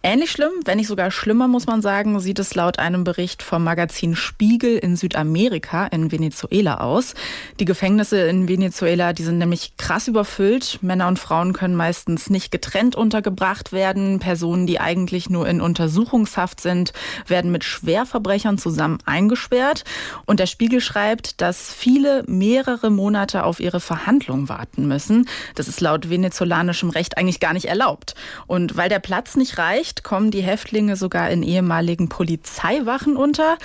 Ähnlich 0.00 0.30
schlimm, 0.30 0.52
wenn 0.64 0.78
nicht 0.78 0.86
sogar 0.86 1.10
schlimmer, 1.10 1.48
muss 1.48 1.66
man 1.66 1.82
sagen, 1.82 2.20
sieht 2.20 2.38
es 2.38 2.54
laut 2.54 2.78
einem 2.78 3.02
Bericht 3.02 3.42
vom 3.42 3.64
Magazin 3.64 4.14
Spiegel 4.14 4.78
in 4.78 4.94
Südamerika 4.94 5.88
in 5.88 6.12
Venezuela 6.12 6.78
aus. 6.78 7.14
Die 7.58 7.64
Gefängnisse 7.64 8.20
in 8.28 8.46
Venezuela, 8.46 9.12
die 9.12 9.24
sind 9.24 9.38
nämlich 9.38 9.76
krass 9.76 10.06
überfüllt. 10.06 10.78
Männer 10.82 11.08
und 11.08 11.18
Frauen 11.18 11.52
können 11.52 11.74
meistens 11.74 12.30
nicht 12.30 12.52
getrennt 12.52 12.94
untergebracht 12.94 13.72
werden. 13.72 14.20
Personen, 14.20 14.68
die 14.68 14.78
eigentlich 14.78 15.30
nur 15.30 15.48
in 15.48 15.60
Untersuchungshaft 15.60 16.60
sind, 16.60 16.92
werden 17.26 17.50
mit 17.50 17.64
Schwerverbrechern 17.64 18.56
zusammen 18.56 18.98
eingesperrt. 19.04 19.82
Und 20.26 20.38
der 20.38 20.46
Spiegel 20.46 20.80
schreibt, 20.80 21.40
dass 21.40 21.74
viele 21.74 22.22
mehrere 22.28 22.90
Monate 22.90 23.42
auf 23.42 23.58
ihre 23.58 23.80
Verhandlung 23.80 24.48
warten 24.48 24.86
müssen. 24.86 25.28
Das 25.56 25.66
ist 25.66 25.80
laut 25.80 26.08
venezolanischem 26.08 26.90
Recht 26.90 27.18
eigentlich 27.18 27.40
gar 27.40 27.52
nicht 27.52 27.66
erlaubt. 27.66 28.14
Und 28.46 28.76
weil 28.76 28.88
der 28.88 29.00
Platz 29.00 29.34
nicht 29.34 29.58
reicht, 29.58 29.87
Gericht 29.88 30.04
kommen 30.04 30.30
die 30.30 30.42
Häftlinge 30.42 30.96
sogar 30.96 31.30
in 31.30 31.42
ehemaligen 31.42 32.10
Polizeiwachen 32.10 33.16
unter. 33.16 33.56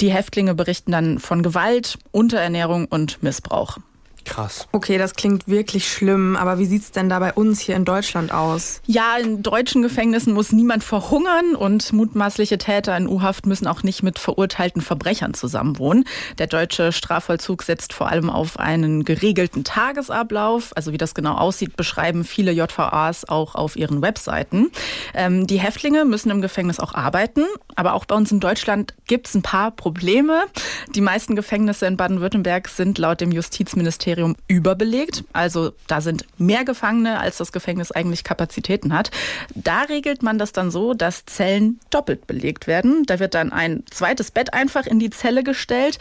Die 0.00 0.12
Häftlinge 0.12 0.54
berichten 0.54 0.92
dann 0.92 1.18
von 1.18 1.42
Gewalt, 1.42 1.98
Unterernährung 2.12 2.84
und 2.84 3.20
Missbrauch. 3.24 3.78
Krass. 4.24 4.68
Okay, 4.72 4.98
das 4.98 5.14
klingt 5.14 5.48
wirklich 5.48 5.90
schlimm, 5.90 6.36
aber 6.36 6.58
wie 6.58 6.66
sieht 6.66 6.82
es 6.82 6.90
denn 6.90 7.08
da 7.08 7.18
bei 7.18 7.32
uns 7.32 7.60
hier 7.60 7.76
in 7.76 7.84
Deutschland 7.84 8.32
aus? 8.32 8.80
Ja, 8.86 9.16
in 9.16 9.42
deutschen 9.42 9.82
Gefängnissen 9.82 10.32
muss 10.32 10.52
niemand 10.52 10.84
verhungern 10.84 11.54
und 11.56 11.92
mutmaßliche 11.92 12.58
Täter 12.58 12.96
in 12.96 13.08
U-Haft 13.08 13.46
müssen 13.46 13.66
auch 13.66 13.82
nicht 13.82 14.02
mit 14.02 14.18
verurteilten 14.18 14.80
Verbrechern 14.80 15.34
zusammenwohnen. 15.34 16.04
Der 16.38 16.46
deutsche 16.46 16.92
Strafvollzug 16.92 17.62
setzt 17.62 17.92
vor 17.92 18.08
allem 18.08 18.30
auf 18.30 18.58
einen 18.58 19.04
geregelten 19.04 19.64
Tagesablauf. 19.64 20.70
Also 20.76 20.92
wie 20.92 20.98
das 20.98 21.14
genau 21.14 21.34
aussieht, 21.34 21.76
beschreiben 21.76 22.24
viele 22.24 22.52
JVAs 22.52 23.28
auch 23.28 23.54
auf 23.54 23.76
ihren 23.76 24.02
Webseiten. 24.02 24.70
Ähm, 25.14 25.46
die 25.46 25.58
Häftlinge 25.58 26.04
müssen 26.04 26.30
im 26.30 26.42
Gefängnis 26.42 26.80
auch 26.80 26.94
arbeiten, 26.94 27.44
aber 27.74 27.94
auch 27.94 28.04
bei 28.04 28.14
uns 28.14 28.30
in 28.30 28.40
Deutschland 28.40 28.94
gibt 29.06 29.28
es 29.28 29.34
ein 29.34 29.42
paar 29.42 29.70
Probleme. 29.72 30.44
Die 30.94 31.00
meisten 31.00 31.36
Gefängnisse 31.36 31.86
in 31.86 31.96
Baden-Württemberg 31.96 32.68
sind 32.68 32.98
laut 32.98 33.20
dem 33.20 33.32
Justizministerium 33.32 34.11
Ministerium 34.12 34.36
überbelegt. 34.48 35.24
Also 35.32 35.72
da 35.86 36.00
sind 36.00 36.26
mehr 36.38 36.64
Gefangene, 36.64 37.18
als 37.18 37.38
das 37.38 37.52
Gefängnis 37.52 37.92
eigentlich 37.92 38.24
Kapazitäten 38.24 38.92
hat. 38.92 39.10
Da 39.54 39.82
regelt 39.82 40.22
man 40.22 40.38
das 40.38 40.52
dann 40.52 40.70
so, 40.70 40.94
dass 40.94 41.24
Zellen 41.26 41.80
doppelt 41.90 42.26
belegt 42.26 42.66
werden. 42.66 43.04
Da 43.06 43.18
wird 43.18 43.34
dann 43.34 43.52
ein 43.52 43.84
zweites 43.90 44.30
Bett 44.30 44.52
einfach 44.52 44.86
in 44.86 44.98
die 44.98 45.10
Zelle 45.10 45.42
gestellt 45.42 45.98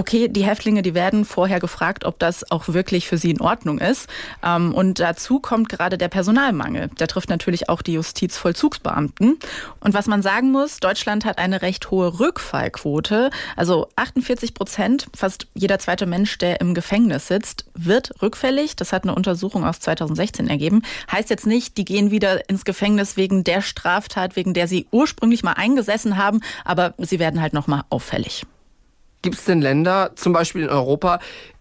okay, 0.00 0.28
die 0.28 0.44
Häftlinge, 0.44 0.80
die 0.80 0.94
werden 0.94 1.26
vorher 1.26 1.60
gefragt, 1.60 2.06
ob 2.06 2.18
das 2.18 2.50
auch 2.50 2.68
wirklich 2.68 3.06
für 3.06 3.18
sie 3.18 3.30
in 3.30 3.40
Ordnung 3.42 3.78
ist. 3.78 4.08
Ähm, 4.42 4.74
und 4.74 4.98
dazu 4.98 5.40
kommt 5.40 5.68
gerade 5.68 5.98
der 5.98 6.08
Personalmangel. 6.08 6.88
Der 6.98 7.06
trifft 7.06 7.28
natürlich 7.28 7.68
auch 7.68 7.82
die 7.82 7.92
Justizvollzugsbeamten. 7.92 9.38
Und 9.80 9.94
was 9.94 10.06
man 10.06 10.22
sagen 10.22 10.52
muss, 10.52 10.80
Deutschland 10.80 11.26
hat 11.26 11.36
eine 11.36 11.60
recht 11.60 11.90
hohe 11.90 12.18
Rückfallquote. 12.18 13.30
Also 13.56 13.88
48 13.96 14.54
Prozent, 14.54 15.06
fast 15.14 15.48
jeder 15.52 15.78
zweite 15.78 16.06
Mensch, 16.06 16.38
der 16.38 16.62
im 16.62 16.72
Gefängnis 16.72 17.28
sitzt, 17.28 17.66
wird 17.74 18.22
rückfällig. 18.22 18.76
Das 18.76 18.94
hat 18.94 19.02
eine 19.02 19.14
Untersuchung 19.14 19.66
aus 19.66 19.80
2016 19.80 20.48
ergeben. 20.48 20.80
Heißt 21.12 21.28
jetzt 21.28 21.46
nicht, 21.46 21.76
die 21.76 21.84
gehen 21.84 22.10
wieder 22.10 22.48
ins 22.48 22.64
Gefängnis 22.64 23.18
wegen 23.18 23.44
der 23.44 23.60
Straftat, 23.60 24.34
wegen 24.34 24.54
der 24.54 24.66
sie 24.66 24.86
ursprünglich 24.92 25.42
mal 25.42 25.52
eingesessen 25.52 26.16
haben, 26.16 26.40
aber 26.64 26.94
sie 26.96 27.18
werden 27.18 27.42
halt 27.42 27.52
nochmal 27.52 27.82
auffällig. 27.90 28.46
Gibt 29.22 29.36
es 29.36 29.44
denn 29.44 29.60
Länder, 29.60 30.12
zum 30.16 30.32
Beispiel 30.32 30.62
in 30.62 30.68
Europa, 30.68 31.20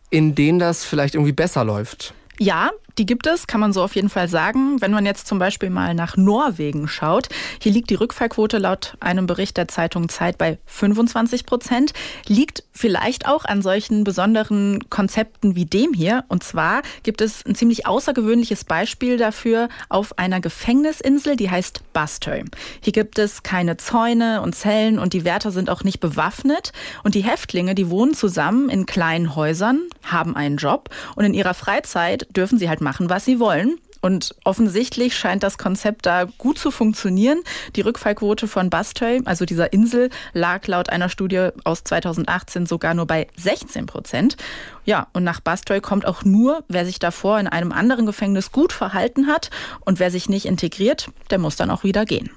in 0.09 0.35
denen 0.35 0.59
das 0.59 0.85
vielleicht 0.85 1.15
irgendwie 1.15 1.33
besser 1.33 1.63
läuft? 1.63 2.13
Ja, 2.37 2.71
die 2.97 3.05
gibt 3.05 3.27
es, 3.27 3.47
kann 3.47 3.61
man 3.61 3.73
so 3.73 3.83
auf 3.83 3.95
jeden 3.95 4.09
Fall 4.09 4.27
sagen. 4.27 4.81
Wenn 4.81 4.91
man 4.91 5.05
jetzt 5.05 5.27
zum 5.27 5.39
Beispiel 5.39 5.69
mal 5.69 5.93
nach 5.93 6.17
Norwegen 6.17 6.87
schaut, 6.87 7.29
hier 7.61 7.71
liegt 7.71 7.89
die 7.89 7.95
Rückfallquote 7.95 8.57
laut 8.57 8.97
einem 8.99 9.27
Bericht 9.27 9.57
der 9.57 9.67
Zeitung 9.67 10.09
Zeit 10.09 10.37
bei 10.37 10.57
25 10.65 11.45
Prozent. 11.45 11.93
Liegt 12.27 12.63
vielleicht 12.71 13.27
auch 13.27 13.45
an 13.45 13.61
solchen 13.61 14.03
besonderen 14.03 14.89
Konzepten 14.89 15.55
wie 15.55 15.65
dem 15.65 15.93
hier. 15.93 16.25
Und 16.27 16.43
zwar 16.43 16.81
gibt 17.03 17.21
es 17.21 17.45
ein 17.45 17.55
ziemlich 17.55 17.87
außergewöhnliches 17.87 18.65
Beispiel 18.65 19.17
dafür 19.17 19.69
auf 19.89 20.17
einer 20.17 20.39
Gefängnisinsel, 20.39 21.35
die 21.35 21.49
heißt 21.49 21.93
Bastøy. 21.93 22.43
Hier 22.81 22.93
gibt 22.93 23.19
es 23.19 23.43
keine 23.43 23.77
Zäune 23.77 24.41
und 24.41 24.55
Zellen 24.55 24.99
und 24.99 25.13
die 25.13 25.25
Wärter 25.25 25.51
sind 25.51 25.69
auch 25.69 25.83
nicht 25.83 25.99
bewaffnet. 25.99 26.71
Und 27.03 27.15
die 27.15 27.23
Häftlinge, 27.23 27.75
die 27.75 27.89
wohnen 27.89 28.13
zusammen 28.13 28.69
in 28.69 28.85
kleinen 28.85 29.35
Häusern, 29.35 29.81
haben 30.03 30.35
einen 30.35 30.57
Job 30.57 30.89
und 31.15 31.25
in 31.25 31.33
ihrer 31.33 31.53
Freizeit 31.53 32.27
dürfen 32.35 32.57
sie 32.57 32.69
halt 32.69 32.78
machen, 32.81 33.09
was 33.09 33.25
sie 33.25 33.39
wollen. 33.39 33.79
Und 34.01 34.35
offensichtlich 34.45 35.15
scheint 35.17 35.43
das 35.43 35.57
Konzept 35.57 36.05
da 36.05 36.25
gut 36.37 36.57
zu 36.57 36.71
funktionieren. 36.71 37.41
Die 37.75 37.81
Rückfallquote 37.81 38.47
von 38.47 38.69
Bastøy, 38.69 39.21
also 39.25 39.45
dieser 39.45 39.73
Insel, 39.73 40.09
lag 40.33 40.65
laut 40.67 40.89
einer 40.89 41.09
Studie 41.09 41.49
aus 41.65 41.83
2018 41.83 42.65
sogar 42.65 42.93
nur 42.93 43.07
bei 43.07 43.27
16 43.35 43.87
Prozent. 43.87 44.37
Ja, 44.85 45.07
und 45.13 45.23
nach 45.23 45.41
Bastøy 45.41 45.81
kommt 45.81 46.05
auch 46.05 46.23
nur, 46.23 46.63
wer 46.69 46.85
sich 46.85 46.99
davor 46.99 47.39
in 47.39 47.47
einem 47.47 47.71
anderen 47.71 48.05
Gefängnis 48.05 48.51
gut 48.51 48.71
verhalten 48.71 49.27
hat. 49.27 49.49
Und 49.81 49.99
wer 49.99 50.11
sich 50.11 50.29
nicht 50.29 50.45
integriert, 50.45 51.09
der 51.29 51.39
muss 51.39 51.57
dann 51.57 51.69
auch 51.69 51.83
wieder 51.83 52.05
gehen. 52.05 52.29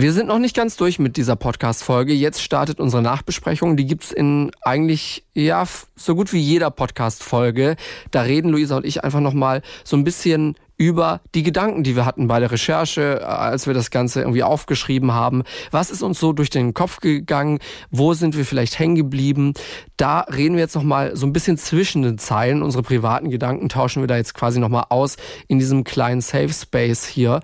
Wir 0.00 0.14
sind 0.14 0.28
noch 0.28 0.38
nicht 0.38 0.56
ganz 0.56 0.78
durch 0.78 0.98
mit 0.98 1.18
dieser 1.18 1.36
Podcast-Folge. 1.36 2.14
Jetzt 2.14 2.40
startet 2.40 2.80
unsere 2.80 3.02
Nachbesprechung. 3.02 3.76
Die 3.76 3.84
gibt's 3.84 4.12
in 4.12 4.50
eigentlich, 4.62 5.26
ja, 5.34 5.66
so 5.94 6.14
gut 6.14 6.32
wie 6.32 6.40
jeder 6.40 6.70
Podcast-Folge. 6.70 7.76
Da 8.10 8.22
reden 8.22 8.50
Luisa 8.50 8.78
und 8.78 8.86
ich 8.86 9.04
einfach 9.04 9.20
nochmal 9.20 9.60
so 9.84 9.98
ein 9.98 10.04
bisschen 10.04 10.56
über 10.78 11.20
die 11.34 11.42
Gedanken, 11.42 11.82
die 11.82 11.96
wir 11.96 12.06
hatten 12.06 12.28
bei 12.28 12.40
der 12.40 12.50
Recherche, 12.50 13.28
als 13.28 13.66
wir 13.66 13.74
das 13.74 13.90
Ganze 13.90 14.20
irgendwie 14.20 14.42
aufgeschrieben 14.42 15.12
haben. 15.12 15.42
Was 15.70 15.90
ist 15.90 16.02
uns 16.02 16.18
so 16.18 16.32
durch 16.32 16.48
den 16.48 16.72
Kopf 16.72 17.00
gegangen? 17.00 17.58
Wo 17.90 18.14
sind 18.14 18.38
wir 18.38 18.46
vielleicht 18.46 18.78
hängen 18.78 18.94
geblieben? 18.94 19.52
Da 19.98 20.20
reden 20.20 20.54
wir 20.54 20.62
jetzt 20.62 20.76
nochmal 20.76 21.14
so 21.14 21.26
ein 21.26 21.34
bisschen 21.34 21.58
zwischen 21.58 22.00
den 22.00 22.16
Zeilen. 22.16 22.62
Unsere 22.62 22.82
privaten 22.82 23.28
Gedanken 23.28 23.68
tauschen 23.68 24.02
wir 24.02 24.06
da 24.06 24.16
jetzt 24.16 24.32
quasi 24.32 24.60
nochmal 24.60 24.86
aus 24.88 25.18
in 25.46 25.58
diesem 25.58 25.84
kleinen 25.84 26.22
Safe 26.22 26.54
Space 26.54 27.04
hier. 27.04 27.40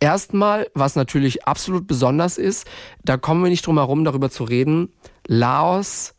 Erstmal, 0.00 0.68
was 0.74 0.96
natürlich 0.96 1.46
absolut 1.46 1.86
besonders 1.86 2.38
ist, 2.38 2.66
da 3.04 3.18
kommen 3.18 3.42
wir 3.42 3.50
nicht 3.50 3.66
drum 3.66 3.76
herum, 3.76 4.04
darüber 4.04 4.30
zu 4.30 4.44
reden, 4.44 4.92
Laos 5.26 6.14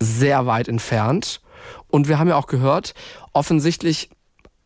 sehr 0.00 0.46
weit 0.46 0.68
entfernt. 0.68 1.40
Und 1.88 2.08
wir 2.08 2.18
haben 2.18 2.28
ja 2.28 2.36
auch 2.36 2.46
gehört, 2.46 2.94
offensichtlich 3.32 4.10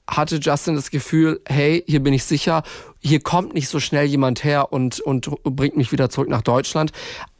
hatte 0.08 0.36
Justin 0.36 0.76
das 0.76 0.90
Gefühl, 0.90 1.40
hey, 1.46 1.82
hier 1.86 2.02
bin 2.02 2.14
ich 2.14 2.24
sicher, 2.24 2.62
hier 3.00 3.20
kommt 3.20 3.54
nicht 3.54 3.68
so 3.68 3.80
schnell 3.80 4.06
jemand 4.06 4.44
her 4.44 4.72
und, 4.72 5.00
und 5.00 5.30
bringt 5.42 5.76
mich 5.76 5.90
wieder 5.90 6.10
zurück 6.10 6.28
nach 6.28 6.42
Deutschland. 6.42 6.92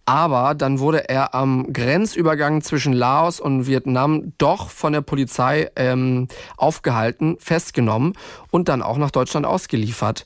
Aber 0.07 0.55
dann 0.55 0.79
wurde 0.79 1.09
er 1.09 1.35
am 1.35 1.73
Grenzübergang 1.73 2.63
zwischen 2.63 2.93
Laos 2.93 3.41
und 3.41 3.67
Vietnam 3.67 4.33
doch 4.39 4.71
von 4.71 4.93
der 4.93 5.01
Polizei 5.01 5.69
ähm, 5.75 6.29
aufgehalten, 6.57 7.37
festgenommen 7.41 8.13
und 8.53 8.69
dann 8.69 8.83
auch 8.83 8.99
nach 8.99 9.11
Deutschland 9.11 9.47
ausgeliefert. 9.47 10.25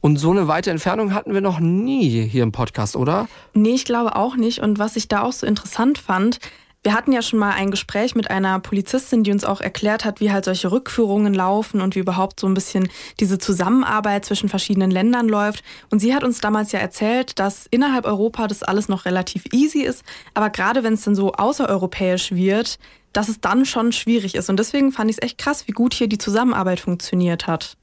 Und 0.00 0.16
so 0.16 0.32
eine 0.32 0.48
weite 0.48 0.72
Entfernung 0.72 1.14
hatten 1.14 1.32
wir 1.32 1.40
noch 1.40 1.60
nie 1.60 2.26
hier 2.26 2.42
im 2.42 2.50
Podcast, 2.50 2.96
oder? 2.96 3.28
Nee, 3.54 3.74
ich 3.74 3.84
glaube 3.84 4.16
auch 4.16 4.34
nicht. 4.34 4.58
Und 4.60 4.80
was 4.80 4.96
ich 4.96 5.06
da 5.06 5.22
auch 5.22 5.32
so 5.32 5.46
interessant 5.46 5.98
fand, 5.98 6.40
wir 6.82 6.94
hatten 6.94 7.12
ja 7.12 7.20
schon 7.20 7.38
mal 7.38 7.50
ein 7.50 7.70
Gespräch 7.70 8.14
mit 8.14 8.30
einer 8.30 8.58
Polizistin, 8.58 9.22
die 9.22 9.32
uns 9.32 9.44
auch 9.44 9.60
erklärt 9.60 10.06
hat, 10.06 10.20
wie 10.20 10.32
halt 10.32 10.46
solche 10.46 10.72
Rückführungen 10.72 11.34
laufen 11.34 11.82
und 11.82 11.94
wie 11.94 11.98
überhaupt 11.98 12.40
so 12.40 12.46
ein 12.46 12.54
bisschen 12.54 12.88
diese 13.18 13.38
Zusammenarbeit 13.38 14.24
zwischen 14.24 14.48
verschiedenen 14.48 14.90
Ländern 14.90 15.28
läuft. 15.28 15.62
Und 15.90 15.98
sie 15.98 16.14
hat 16.14 16.24
uns 16.24 16.40
damals 16.40 16.72
ja 16.72 16.78
erzählt, 16.78 17.38
dass 17.38 17.66
innerhalb 17.70 18.06
Europa 18.06 18.46
das 18.46 18.62
alles 18.62 18.88
noch 18.88 19.04
relativ 19.04 19.44
easy 19.52 19.80
ist, 19.80 20.04
aber 20.32 20.48
gerade 20.48 20.82
wenn 20.82 20.94
es 20.94 21.02
dann 21.02 21.14
so 21.14 21.32
außereuropäisch 21.32 22.32
wird, 22.32 22.78
dass 23.12 23.28
es 23.28 23.40
dann 23.40 23.66
schon 23.66 23.92
schwierig 23.92 24.34
ist. 24.34 24.48
Und 24.48 24.58
deswegen 24.58 24.90
fand 24.90 25.10
ich 25.10 25.18
es 25.18 25.22
echt 25.22 25.36
krass, 25.36 25.68
wie 25.68 25.72
gut 25.72 25.92
hier 25.92 26.08
die 26.08 26.18
Zusammenarbeit 26.18 26.80
funktioniert 26.80 27.46
hat. 27.46 27.76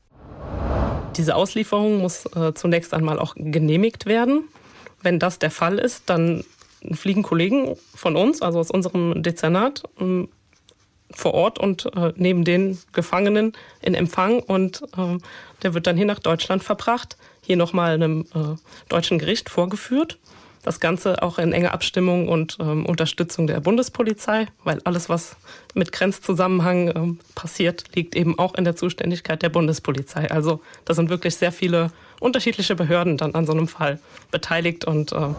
Diese 1.18 1.36
Auslieferung 1.36 2.00
muss 2.00 2.26
äh, 2.36 2.54
zunächst 2.54 2.94
einmal 2.94 3.20
auch 3.20 3.36
genehmigt 3.36 4.08
werden. 4.08 4.46
Wenn 5.04 5.20
das 5.20 5.38
der 5.38 5.52
Fall 5.52 5.78
ist, 5.78 6.04
dann 6.08 6.44
fliegen 6.92 7.24
Kollegen 7.24 7.76
von 7.96 8.16
uns, 8.16 8.42
also 8.42 8.60
aus 8.60 8.72
unserem 8.72 9.22
Dezernat, 9.24 9.84
ähm, 10.00 10.30
vor 11.12 11.34
Ort 11.34 11.58
und 11.58 11.86
äh, 11.96 12.14
nehmen 12.16 12.44
den 12.44 12.78
Gefangenen 12.92 13.54
in 13.82 13.94
Empfang 13.94 14.40
und 14.40 14.84
äh, 14.98 15.18
der 15.64 15.74
wird 15.74 15.88
dann 15.88 15.96
hier 15.96 16.06
nach 16.06 16.20
Deutschland 16.20 16.64
verbracht. 16.64 17.18
hier 17.42 17.56
nochmal 17.56 17.94
einem 17.94 18.26
äh, 18.36 18.56
deutschen 18.90 19.20
Gericht 19.20 19.50
vorgeführt. 19.50 20.20
Das 20.68 20.82
Ganze 20.82 21.24
auch 21.24 21.40
in 21.40 21.54
enger 21.54 21.74
Abstimmung 21.74 22.28
und 22.28 22.58
ähm, 22.60 22.86
Unterstützung 22.86 23.48
der 23.48 23.62
Bundespolizei, 23.62 24.48
weil 24.66 24.82
alles, 24.84 25.08
was 25.08 25.38
mit 25.76 25.94
Grenzzusammenhang 25.94 26.92
ähm, 26.94 27.20
passiert, 27.36 27.86
liegt 27.96 28.18
eben 28.18 28.38
auch 28.38 28.54
in 28.54 28.66
der 28.66 28.76
Zuständigkeit 28.76 29.42
der 29.42 29.48
Bundespolizei. 29.48 30.30
Also 30.30 30.60
da 30.84 30.94
sind 30.94 31.10
wirklich 31.10 31.38
sehr 31.38 31.54
viele 31.54 31.92
unterschiedliche 32.20 32.76
Behörden 32.76 33.16
dann 33.16 33.34
an 33.34 33.46
so 33.46 33.54
einem 33.54 33.70
Fall 33.70 34.02
beteiligt. 34.30 34.84
Und 34.84 35.14
äh, 35.14 35.30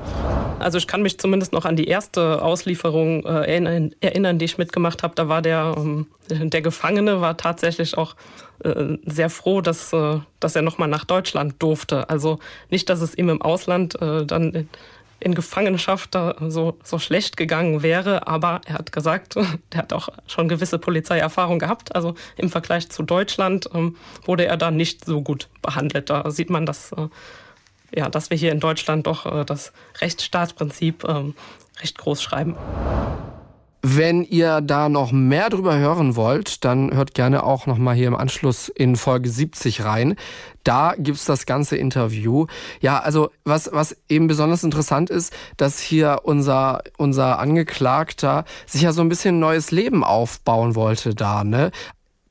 also 0.60 0.78
ich 0.78 0.86
kann 0.86 1.02
mich 1.02 1.18
zumindest 1.18 1.52
noch 1.52 1.66
an 1.66 1.76
die 1.76 1.88
erste 1.88 2.40
Auslieferung 2.42 3.26
äh, 3.26 3.50
erinnern, 3.50 3.94
erinnern, 4.00 4.38
die 4.38 4.46
ich 4.46 4.56
mitgemacht 4.56 5.02
habe. 5.02 5.14
Da 5.14 5.28
war 5.28 5.42
der, 5.42 5.74
ähm, 5.76 6.06
der 6.30 6.62
Gefangene 6.62 7.20
war 7.20 7.36
tatsächlich 7.36 7.98
auch 7.98 8.16
äh, 8.64 8.96
sehr 9.04 9.28
froh, 9.28 9.60
dass, 9.60 9.92
äh, 9.92 10.20
dass 10.40 10.56
er 10.56 10.62
nochmal 10.62 10.88
nach 10.88 11.04
Deutschland 11.04 11.56
durfte. 11.58 12.08
Also 12.08 12.38
nicht, 12.70 12.88
dass 12.88 13.02
es 13.02 13.16
ihm 13.16 13.28
im 13.28 13.42
Ausland 13.42 14.00
äh, 14.00 14.24
dann 14.24 14.68
in 15.20 15.34
Gefangenschaft 15.34 16.16
so, 16.48 16.78
so 16.82 16.98
schlecht 16.98 17.36
gegangen 17.36 17.82
wäre. 17.82 18.26
Aber 18.26 18.60
er 18.66 18.74
hat 18.74 18.92
gesagt, 18.92 19.36
er 19.70 19.78
hat 19.78 19.92
auch 19.92 20.08
schon 20.26 20.48
gewisse 20.48 20.78
Polizeierfahrung 20.78 21.58
gehabt. 21.58 21.94
Also 21.94 22.14
im 22.36 22.50
Vergleich 22.50 22.88
zu 22.90 23.02
Deutschland 23.02 23.68
ähm, 23.74 23.96
wurde 24.24 24.46
er 24.46 24.56
da 24.56 24.70
nicht 24.70 25.04
so 25.04 25.22
gut 25.22 25.48
behandelt. 25.62 26.10
Da 26.10 26.30
sieht 26.30 26.50
man, 26.50 26.66
dass, 26.66 26.92
äh, 26.92 27.08
ja, 27.94 28.08
dass 28.08 28.30
wir 28.30 28.36
hier 28.36 28.52
in 28.52 28.60
Deutschland 28.60 29.06
doch 29.06 29.26
äh, 29.26 29.44
das 29.44 29.72
Rechtsstaatsprinzip 30.00 31.04
ähm, 31.04 31.34
recht 31.80 31.98
groß 31.98 32.22
schreiben. 32.22 32.56
Wenn 33.82 34.24
ihr 34.24 34.60
da 34.60 34.88
noch 34.88 35.12
mehr 35.12 35.50
drüber 35.50 35.78
hören 35.78 36.16
wollt, 36.16 36.64
dann 36.64 36.92
hört 36.92 37.14
gerne 37.14 37.44
auch 37.44 37.66
noch 37.66 37.78
mal 37.78 37.94
hier 37.94 38.08
im 38.08 38.16
Anschluss 38.16 38.68
in 38.68 38.96
Folge 38.96 39.28
70 39.28 39.84
rein. 39.84 40.16
Da 40.64 40.94
gibt's 40.98 41.24
das 41.24 41.46
ganze 41.46 41.76
Interview. 41.76 42.46
Ja, 42.80 42.98
also 42.98 43.30
was, 43.44 43.70
was 43.72 43.96
eben 44.08 44.26
besonders 44.26 44.64
interessant 44.64 45.10
ist, 45.10 45.32
dass 45.56 45.78
hier 45.78 46.20
unser, 46.24 46.82
unser 46.96 47.38
Angeklagter 47.38 48.44
sich 48.66 48.82
ja 48.82 48.92
so 48.92 49.00
ein 49.00 49.08
bisschen 49.08 49.38
neues 49.38 49.70
Leben 49.70 50.02
aufbauen 50.02 50.74
wollte 50.74 51.14
da. 51.14 51.44
Ne? 51.44 51.70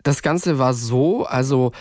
Das 0.03 0.21
Ganze 0.21 0.59
war 0.59 0.73
so, 0.73 1.25
also 1.25 1.71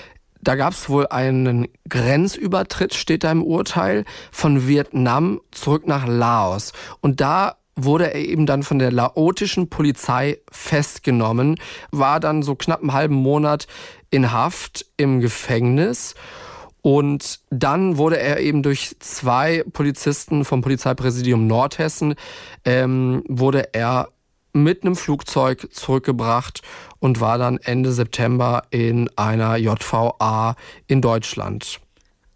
da 0.41 0.55
gab 0.55 0.75
es 0.75 0.89
wohl 0.89 1.09
einen 1.09 1.67
Grenzübertritt, 1.89 2.95
steht 2.95 3.25
da 3.25 3.33
im 3.33 3.43
Urteil, 3.43 4.05
von 4.31 4.69
Vietnam 4.69 5.41
zurück 5.51 5.89
nach 5.89 6.07
Laos. 6.07 6.73
Und 7.01 7.21
da 7.21 7.57
wurde 7.77 8.13
er 8.13 8.25
eben 8.25 8.47
dann 8.47 8.63
von 8.63 8.79
der 8.79 8.91
laotischen 8.91 9.69
Polizei 9.69 10.39
festgenommen, 10.51 11.61
war 11.91 12.21
dann 12.21 12.43
so 12.43 12.55
knapp 12.55 12.81
einen 12.81 12.95
halben 12.95 13.15
Monat 13.15 13.67
in 14.11 14.33
Haft 14.33 14.87
im 14.97 15.21
Gefängnis. 15.21 16.15
Und 16.81 17.41
dann 17.51 17.99
wurde 17.99 18.19
er 18.19 18.41
eben 18.41 18.63
durch 18.63 18.97
zwei 19.01 19.65
Polizisten 19.73 20.45
vom 20.45 20.61
Polizeipräsidium 20.61 21.47
Nordhessen, 21.47 22.15
ähm, 22.65 23.25
wurde 23.29 23.75
er 23.75 24.09
mit 24.53 24.85
einem 24.85 24.97
Flugzeug 24.97 25.69
zurückgebracht 25.73 26.63
und 26.99 27.21
war 27.21 27.39
dann 27.39 27.59
Ende 27.59 27.93
September 27.93 28.63
in 28.71 29.11
einer 29.17 29.57
JVA 29.57 30.57
in 30.87 31.03
Deutschland. 31.03 31.81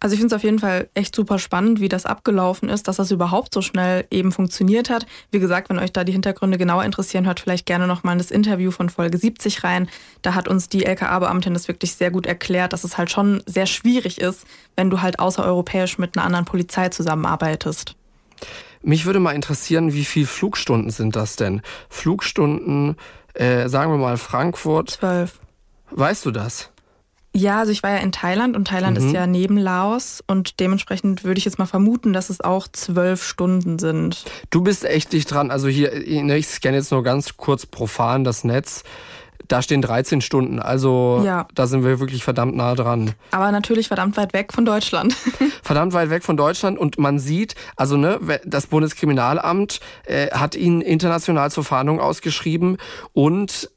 Also 0.02 0.14
ich 0.14 0.20
finde 0.20 0.34
es 0.34 0.38
auf 0.38 0.44
jeden 0.44 0.58
Fall 0.58 0.88
echt 0.94 1.14
super 1.14 1.38
spannend, 1.38 1.78
wie 1.80 1.90
das 1.90 2.06
abgelaufen 2.06 2.70
ist, 2.70 2.88
dass 2.88 2.96
das 2.96 3.10
überhaupt 3.10 3.52
so 3.52 3.60
schnell 3.60 4.06
eben 4.10 4.32
funktioniert 4.32 4.88
hat. 4.88 5.06
Wie 5.30 5.40
gesagt, 5.40 5.68
wenn 5.68 5.78
euch 5.78 5.92
da 5.92 6.04
die 6.04 6.12
Hintergründe 6.12 6.56
genauer 6.56 6.84
interessieren, 6.84 7.26
hört 7.26 7.38
vielleicht 7.38 7.66
gerne 7.66 7.86
nochmal 7.86 8.14
in 8.14 8.18
das 8.18 8.30
Interview 8.30 8.70
von 8.70 8.88
Folge 8.88 9.18
70 9.18 9.62
rein. 9.62 9.90
Da 10.22 10.34
hat 10.34 10.48
uns 10.48 10.70
die 10.70 10.86
LKA-Beamtin 10.86 11.52
das 11.52 11.68
wirklich 11.68 11.94
sehr 11.94 12.10
gut 12.10 12.24
erklärt, 12.24 12.72
dass 12.72 12.82
es 12.82 12.96
halt 12.96 13.10
schon 13.10 13.42
sehr 13.44 13.66
schwierig 13.66 14.18
ist, 14.18 14.46
wenn 14.74 14.88
du 14.88 15.02
halt 15.02 15.18
außereuropäisch 15.18 15.98
mit 15.98 16.16
einer 16.16 16.24
anderen 16.24 16.46
Polizei 16.46 16.88
zusammenarbeitest. 16.88 17.94
Mich 18.82 19.04
würde 19.04 19.20
mal 19.20 19.32
interessieren, 19.32 19.92
wie 19.92 20.06
viele 20.06 20.26
Flugstunden 20.26 20.90
sind 20.90 21.14
das 21.14 21.36
denn? 21.36 21.60
Flugstunden, 21.90 22.96
äh, 23.34 23.68
sagen 23.68 23.92
wir 23.92 23.98
mal 23.98 24.16
Frankfurt. 24.16 24.92
Zwölf. 24.92 25.38
Weißt 25.90 26.24
du 26.24 26.30
das? 26.30 26.70
Ja, 27.32 27.60
also 27.60 27.70
ich 27.70 27.82
war 27.82 27.90
ja 27.90 27.98
in 27.98 28.10
Thailand 28.10 28.56
und 28.56 28.66
Thailand 28.66 28.98
mhm. 28.98 29.06
ist 29.06 29.12
ja 29.12 29.26
neben 29.26 29.56
Laos 29.56 30.22
und 30.26 30.58
dementsprechend 30.58 31.22
würde 31.22 31.38
ich 31.38 31.44
jetzt 31.44 31.58
mal 31.58 31.66
vermuten, 31.66 32.12
dass 32.12 32.28
es 32.28 32.40
auch 32.40 32.66
zwölf 32.66 33.22
Stunden 33.22 33.78
sind. 33.78 34.24
Du 34.50 34.62
bist 34.62 34.84
echt 34.84 35.12
dicht 35.12 35.30
dran. 35.30 35.52
Also 35.52 35.68
hier, 35.68 35.92
ne, 36.24 36.36
ich 36.36 36.48
scanne 36.48 36.78
jetzt 36.78 36.90
nur 36.90 37.04
ganz 37.04 37.36
kurz 37.36 37.66
profan 37.66 38.24
das 38.24 38.42
Netz. 38.42 38.82
Da 39.46 39.62
stehen 39.62 39.82
13 39.82 40.20
Stunden, 40.20 40.60
also 40.60 41.22
ja. 41.24 41.48
da 41.56 41.66
sind 41.66 41.82
wir 41.82 41.98
wirklich 41.98 42.22
verdammt 42.22 42.54
nah 42.54 42.76
dran. 42.76 43.14
Aber 43.32 43.50
natürlich 43.50 43.88
verdammt 43.88 44.16
weit 44.16 44.32
weg 44.32 44.52
von 44.52 44.64
Deutschland. 44.64 45.16
verdammt 45.62 45.92
weit 45.92 46.08
weg 46.10 46.22
von 46.22 46.36
Deutschland 46.36 46.78
und 46.78 46.98
man 46.98 47.18
sieht, 47.18 47.56
also 47.74 47.96
ne, 47.96 48.20
das 48.44 48.68
Bundeskriminalamt 48.68 49.80
äh, 50.04 50.30
hat 50.30 50.54
ihn 50.54 50.80
international 50.80 51.50
zur 51.50 51.64
Fahndung 51.64 51.98
ausgeschrieben 51.98 52.76
und 53.12 53.70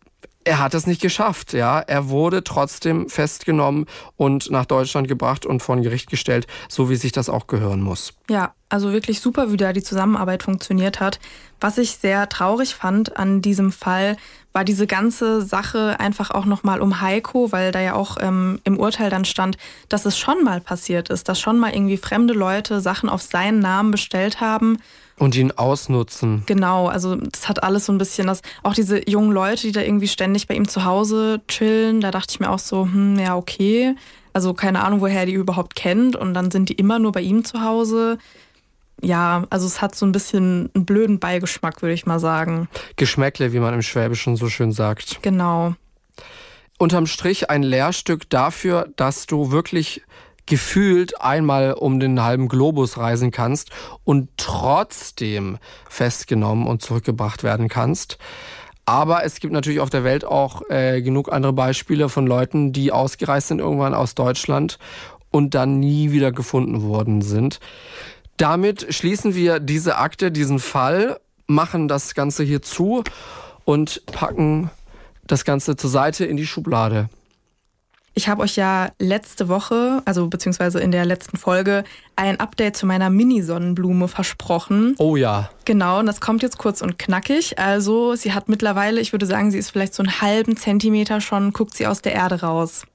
er 0.45 0.59
hat 0.59 0.73
es 0.73 0.87
nicht 0.87 1.01
geschafft, 1.01 1.53
ja. 1.53 1.79
Er 1.79 2.09
wurde 2.09 2.43
trotzdem 2.43 3.09
festgenommen 3.09 3.85
und 4.17 4.51
nach 4.51 4.65
Deutschland 4.65 5.07
gebracht 5.07 5.45
und 5.45 5.61
vor 5.61 5.73
Gericht 5.77 6.09
gestellt, 6.09 6.47
so 6.69 6.89
wie 6.89 6.95
sich 6.95 7.11
das 7.11 7.29
auch 7.29 7.47
gehören 7.47 7.81
muss. 7.81 8.13
Ja, 8.29 8.53
also 8.69 8.91
wirklich 8.91 9.19
super, 9.19 9.51
wie 9.51 9.57
da 9.57 9.73
die 9.73 9.83
Zusammenarbeit 9.83 10.43
funktioniert 10.43 10.99
hat. 10.99 11.19
Was 11.59 11.77
ich 11.77 11.97
sehr 11.97 12.29
traurig 12.29 12.75
fand 12.75 13.17
an 13.17 13.41
diesem 13.41 13.71
Fall, 13.71 14.17
war 14.51 14.63
diese 14.63 14.87
ganze 14.87 15.41
Sache 15.41 15.99
einfach 15.99 16.31
auch 16.31 16.45
nochmal 16.45 16.81
um 16.81 17.01
Heiko, 17.01 17.51
weil 17.51 17.71
da 17.71 17.81
ja 17.81 17.95
auch 17.95 18.17
ähm, 18.19 18.59
im 18.63 18.77
Urteil 18.77 19.09
dann 19.09 19.25
stand, 19.25 19.57
dass 19.89 20.05
es 20.05 20.17
schon 20.17 20.43
mal 20.43 20.61
passiert 20.61 21.09
ist, 21.09 21.27
dass 21.29 21.39
schon 21.39 21.59
mal 21.59 21.73
irgendwie 21.73 21.97
fremde 21.97 22.33
Leute 22.33 22.81
Sachen 22.81 23.09
auf 23.09 23.21
seinen 23.21 23.59
Namen 23.59 23.91
bestellt 23.91 24.41
haben 24.41 24.77
und 25.23 25.35
ihn 25.35 25.51
ausnutzen. 25.51 26.43
Genau, 26.45 26.87
also 26.87 27.15
das 27.15 27.47
hat 27.47 27.63
alles 27.63 27.85
so 27.85 27.93
ein 27.93 27.97
bisschen 27.97 28.27
das, 28.27 28.41
auch 28.61 28.73
diese 28.73 29.09
jungen 29.09 29.31
Leute, 29.31 29.61
die 29.61 29.71
da 29.71 29.81
irgendwie 29.81 30.07
ständig 30.07 30.47
bei 30.47 30.55
ihm 30.55 30.67
zu 30.67 30.83
Hause 30.83 31.41
chillen, 31.47 32.01
da 32.01 32.11
dachte 32.11 32.31
ich 32.31 32.39
mir 32.39 32.49
auch 32.49 32.59
so, 32.59 32.83
hm, 32.83 33.17
ja, 33.17 33.35
okay. 33.35 33.95
Also 34.33 34.53
keine 34.53 34.83
Ahnung, 34.83 35.01
woher 35.01 35.21
er 35.21 35.25
die 35.25 35.33
überhaupt 35.33 35.75
kennt 35.75 36.15
und 36.15 36.33
dann 36.33 36.51
sind 36.51 36.69
die 36.69 36.73
immer 36.73 36.99
nur 36.99 37.11
bei 37.11 37.21
ihm 37.21 37.45
zu 37.45 37.61
Hause. 37.61 38.17
Ja, 39.01 39.45
also 39.49 39.65
es 39.65 39.81
hat 39.81 39.95
so 39.95 40.05
ein 40.05 40.11
bisschen 40.11 40.69
einen 40.73 40.85
blöden 40.85 41.19
Beigeschmack, 41.19 41.81
würde 41.81 41.93
ich 41.93 42.05
mal 42.05 42.19
sagen. 42.19 42.67
Geschmäckle, 42.95 43.53
wie 43.53 43.59
man 43.59 43.73
im 43.73 43.81
Schwäbischen 43.81 44.35
so 44.35 44.49
schön 44.49 44.71
sagt. 44.71 45.19
Genau. 45.21 45.75
Unterm 46.79 47.05
Strich 47.05 47.49
ein 47.49 47.63
Lehrstück 47.63 48.29
dafür, 48.29 48.89
dass 48.95 49.25
du 49.25 49.51
wirklich 49.51 50.01
gefühlt 50.45 51.21
einmal 51.21 51.73
um 51.73 51.99
den 51.99 52.21
halben 52.21 52.47
Globus 52.47 52.97
reisen 52.97 53.31
kannst 53.31 53.71
und 54.03 54.29
trotzdem 54.37 55.57
festgenommen 55.89 56.67
und 56.67 56.81
zurückgebracht 56.81 57.43
werden 57.43 57.69
kannst. 57.69 58.17
Aber 58.85 59.23
es 59.23 59.39
gibt 59.39 59.53
natürlich 59.53 59.79
auf 59.79 59.89
der 59.89 60.03
Welt 60.03 60.25
auch 60.25 60.69
äh, 60.69 61.01
genug 61.01 61.31
andere 61.31 61.53
Beispiele 61.53 62.09
von 62.09 62.27
Leuten, 62.27 62.73
die 62.73 62.91
ausgereist 62.91 63.47
sind 63.47 63.59
irgendwann 63.59 63.93
aus 63.93 64.13
Deutschland 64.13 64.77
und 65.31 65.55
dann 65.55 65.79
nie 65.79 66.11
wieder 66.11 66.31
gefunden 66.31 66.83
worden 66.83 67.21
sind. 67.21 67.59
Damit 68.37 68.93
schließen 68.93 69.35
wir 69.35 69.59
diese 69.59 69.97
Akte, 69.97 70.31
diesen 70.31 70.59
Fall, 70.59 71.19
machen 71.47 71.87
das 71.87 72.13
Ganze 72.13 72.43
hier 72.43 72.61
zu 72.61 73.03
und 73.63 74.05
packen 74.07 74.69
das 75.27 75.45
Ganze 75.45 75.75
zur 75.75 75.89
Seite 75.89 76.25
in 76.25 76.35
die 76.35 76.47
Schublade. 76.47 77.09
Ich 78.15 78.27
habe 78.27 78.43
euch 78.43 78.55
ja 78.55 78.91
letzte 78.99 79.49
Woche, 79.49 80.03
also 80.05 80.27
beziehungsweise 80.27 80.79
in 80.79 80.91
der 80.91 81.03
letzten 81.03 81.37
Folge, 81.37 81.83
ein 82.15 82.39
Update 82.39 82.77
zu 82.77 82.85
meiner 82.85 83.09
Mini-Sonnenblume 83.09 84.07
versprochen. 84.07 84.95
Oh 84.99 85.15
ja. 85.15 85.49
Genau, 85.65 85.99
und 85.99 86.05
das 86.05 86.21
kommt 86.21 86.43
jetzt 86.43 86.59
kurz 86.59 86.81
und 86.81 86.99
knackig. 86.99 87.57
Also 87.57 88.15
sie 88.15 88.33
hat 88.33 88.49
mittlerweile, 88.49 89.01
ich 89.01 89.13
würde 89.13 89.25
sagen, 89.25 89.49
sie 89.49 89.57
ist 89.57 89.71
vielleicht 89.71 89.95
so 89.95 90.03
einen 90.03 90.21
halben 90.21 90.57
Zentimeter 90.57 91.21
schon, 91.21 91.53
guckt 91.53 91.75
sie 91.75 91.87
aus 91.87 92.03
der 92.03 92.13
Erde 92.13 92.41
raus. 92.41 92.85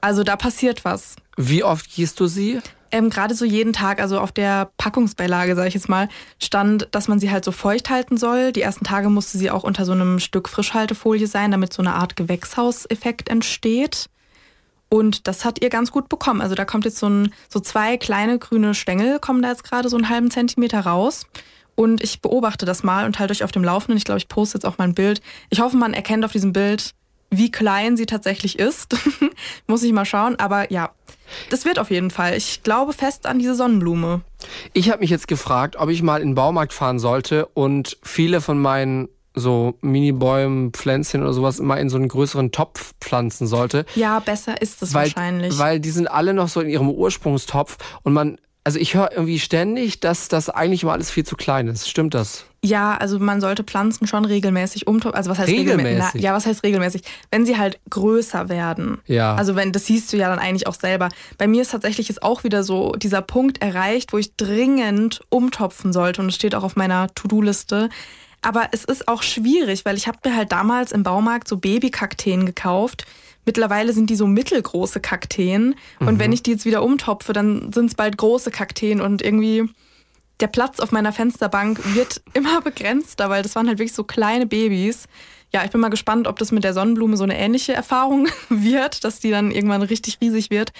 Also 0.00 0.24
da 0.24 0.36
passiert 0.36 0.86
was. 0.86 1.16
Wie 1.36 1.62
oft 1.62 1.94
gehst 1.94 2.18
du 2.18 2.26
sie? 2.26 2.60
Ähm, 2.90 3.08
Gerade 3.08 3.34
so 3.34 3.44
jeden 3.44 3.72
Tag, 3.72 4.00
also 4.00 4.20
auf 4.20 4.32
der 4.32 4.70
Packungsbeilage, 4.76 5.54
sage 5.54 5.68
ich 5.68 5.74
jetzt 5.74 5.88
mal, 5.88 6.08
stand, 6.38 6.88
dass 6.92 7.08
man 7.08 7.18
sie 7.18 7.30
halt 7.30 7.44
so 7.44 7.52
feucht 7.52 7.88
halten 7.88 8.16
soll. 8.18 8.52
Die 8.52 8.62
ersten 8.62 8.84
Tage 8.84 9.08
musste 9.08 9.38
sie 9.38 9.50
auch 9.50 9.64
unter 9.64 9.84
so 9.86 9.92
einem 9.92 10.18
Stück 10.18 10.48
Frischhaltefolie 10.48 11.26
sein, 11.26 11.50
damit 11.50 11.72
so 11.72 11.82
eine 11.82 11.94
Art 11.94 12.16
Gewächshauseffekt 12.16 13.30
entsteht. 13.30 14.06
Und 14.92 15.26
das 15.26 15.46
hat 15.46 15.62
ihr 15.62 15.70
ganz 15.70 15.90
gut 15.90 16.10
bekommen. 16.10 16.42
Also 16.42 16.54
da 16.54 16.66
kommt 16.66 16.84
jetzt 16.84 16.98
so, 16.98 17.08
ein, 17.08 17.32
so 17.48 17.60
zwei 17.60 17.96
kleine 17.96 18.38
grüne 18.38 18.74
Stängel, 18.74 19.20
kommen 19.20 19.40
da 19.40 19.48
jetzt 19.48 19.64
gerade 19.64 19.88
so 19.88 19.96
einen 19.96 20.10
halben 20.10 20.30
Zentimeter 20.30 20.80
raus. 20.80 21.26
Und 21.74 22.02
ich 22.02 22.20
beobachte 22.20 22.66
das 22.66 22.82
mal 22.82 23.06
und 23.06 23.18
halte 23.18 23.32
euch 23.32 23.42
auf 23.42 23.52
dem 23.52 23.64
Laufenden. 23.64 23.96
Ich 23.96 24.04
glaube, 24.04 24.18
ich 24.18 24.28
poste 24.28 24.58
jetzt 24.58 24.66
auch 24.66 24.76
mal 24.76 24.84
ein 24.84 24.94
Bild. 24.94 25.22
Ich 25.48 25.60
hoffe, 25.60 25.78
man 25.78 25.94
erkennt 25.94 26.26
auf 26.26 26.32
diesem 26.32 26.52
Bild, 26.52 26.90
wie 27.30 27.50
klein 27.50 27.96
sie 27.96 28.04
tatsächlich 28.04 28.58
ist. 28.58 28.94
Muss 29.66 29.82
ich 29.82 29.94
mal 29.94 30.04
schauen. 30.04 30.36
Aber 30.36 30.70
ja, 30.70 30.90
das 31.48 31.64
wird 31.64 31.78
auf 31.78 31.90
jeden 31.90 32.10
Fall. 32.10 32.36
Ich 32.36 32.62
glaube 32.62 32.92
fest 32.92 33.24
an 33.24 33.38
diese 33.38 33.54
Sonnenblume. 33.54 34.20
Ich 34.74 34.90
habe 34.90 35.00
mich 35.00 35.08
jetzt 35.08 35.26
gefragt, 35.26 35.76
ob 35.76 35.88
ich 35.88 36.02
mal 36.02 36.20
in 36.20 36.28
den 36.28 36.34
Baumarkt 36.34 36.74
fahren 36.74 36.98
sollte 36.98 37.46
und 37.46 37.96
viele 38.02 38.42
von 38.42 38.60
meinen 38.60 39.08
so 39.34 39.74
Minibäumen, 39.80 40.72
Pflänzchen 40.72 41.22
oder 41.22 41.32
sowas 41.32 41.58
immer 41.58 41.78
in 41.78 41.88
so 41.88 41.96
einen 41.96 42.08
größeren 42.08 42.52
Topf 42.52 42.94
pflanzen 43.00 43.46
sollte. 43.46 43.84
Ja, 43.94 44.20
besser 44.20 44.60
ist 44.60 44.82
es 44.82 44.94
wahrscheinlich. 44.94 45.58
Weil 45.58 45.80
die 45.80 45.90
sind 45.90 46.06
alle 46.06 46.34
noch 46.34 46.48
so 46.48 46.60
in 46.60 46.68
ihrem 46.68 46.90
Ursprungstopf 46.90 47.78
und 48.02 48.12
man, 48.12 48.38
also 48.64 48.78
ich 48.78 48.94
höre 48.94 49.12
irgendwie 49.12 49.38
ständig, 49.38 50.00
dass 50.00 50.28
das 50.28 50.48
eigentlich 50.50 50.82
immer 50.82 50.92
alles 50.92 51.10
viel 51.10 51.24
zu 51.24 51.36
klein 51.36 51.68
ist. 51.68 51.88
Stimmt 51.88 52.14
das? 52.14 52.46
Ja, 52.64 52.96
also 52.96 53.18
man 53.18 53.40
sollte 53.40 53.64
Pflanzen 53.64 54.06
schon 54.06 54.24
regelmäßig 54.24 54.86
umtopfen. 54.86 55.16
Also 55.16 55.30
was 55.30 55.38
heißt 55.38 55.48
regelmäßig? 55.48 55.84
regelmäßig? 55.84 56.22
ja, 56.22 56.32
was 56.32 56.46
heißt 56.46 56.62
regelmäßig? 56.62 57.02
Wenn 57.32 57.44
sie 57.44 57.58
halt 57.58 57.80
größer 57.90 58.48
werden. 58.48 59.00
Ja. 59.06 59.34
Also 59.34 59.56
wenn, 59.56 59.72
das 59.72 59.86
siehst 59.86 60.12
du 60.12 60.16
ja 60.16 60.28
dann 60.28 60.38
eigentlich 60.38 60.68
auch 60.68 60.74
selber. 60.74 61.08
Bei 61.38 61.48
mir 61.48 61.62
ist 61.62 61.72
tatsächlich 61.72 62.08
ist 62.08 62.22
auch 62.22 62.44
wieder 62.44 62.62
so 62.62 62.92
dieser 62.92 63.20
Punkt 63.20 63.60
erreicht, 63.60 64.12
wo 64.12 64.18
ich 64.18 64.36
dringend 64.36 65.22
umtopfen 65.28 65.92
sollte 65.92 66.22
und 66.22 66.28
es 66.28 66.36
steht 66.36 66.54
auch 66.54 66.62
auf 66.62 66.76
meiner 66.76 67.12
To-Do-Liste. 67.14 67.88
Aber 68.42 68.68
es 68.72 68.84
ist 68.84 69.06
auch 69.08 69.22
schwierig, 69.22 69.84
weil 69.84 69.96
ich 69.96 70.08
habe 70.08 70.18
mir 70.24 70.36
halt 70.36 70.50
damals 70.52 70.92
im 70.92 71.02
Baumarkt 71.04 71.46
so 71.48 71.56
Babykakteen 71.56 72.44
gekauft. 72.44 73.04
Mittlerweile 73.44 73.92
sind 73.92 74.10
die 74.10 74.16
so 74.16 74.26
mittelgroße 74.26 75.00
Kakteen. 75.00 75.74
Und 76.00 76.14
Mhm. 76.14 76.18
wenn 76.18 76.32
ich 76.32 76.42
die 76.42 76.52
jetzt 76.52 76.64
wieder 76.64 76.82
umtopfe, 76.82 77.32
dann 77.32 77.72
sind 77.72 77.86
es 77.86 77.94
bald 77.94 78.16
große 78.18 78.50
Kakteen 78.50 79.00
und 79.00 79.22
irgendwie 79.22 79.64
der 80.40 80.46
Platz 80.48 80.80
auf 80.80 80.90
meiner 80.92 81.12
Fensterbank 81.12 81.94
wird 81.94 82.20
immer 82.34 82.60
begrenzter, 82.60 83.30
weil 83.30 83.42
das 83.42 83.54
waren 83.54 83.68
halt 83.68 83.78
wirklich 83.78 83.94
so 83.94 84.04
kleine 84.04 84.46
Babys. 84.46 85.06
Ja, 85.52 85.64
ich 85.64 85.70
bin 85.70 85.80
mal 85.80 85.88
gespannt, 85.90 86.26
ob 86.26 86.38
das 86.38 86.50
mit 86.50 86.64
der 86.64 86.72
Sonnenblume 86.72 87.16
so 87.16 87.24
eine 87.24 87.38
ähnliche 87.38 87.74
Erfahrung 87.74 88.26
wird, 88.48 89.04
dass 89.04 89.20
die 89.20 89.30
dann 89.30 89.50
irgendwann 89.52 89.82
richtig 89.82 90.18
riesig 90.20 90.50
wird. 90.50 90.72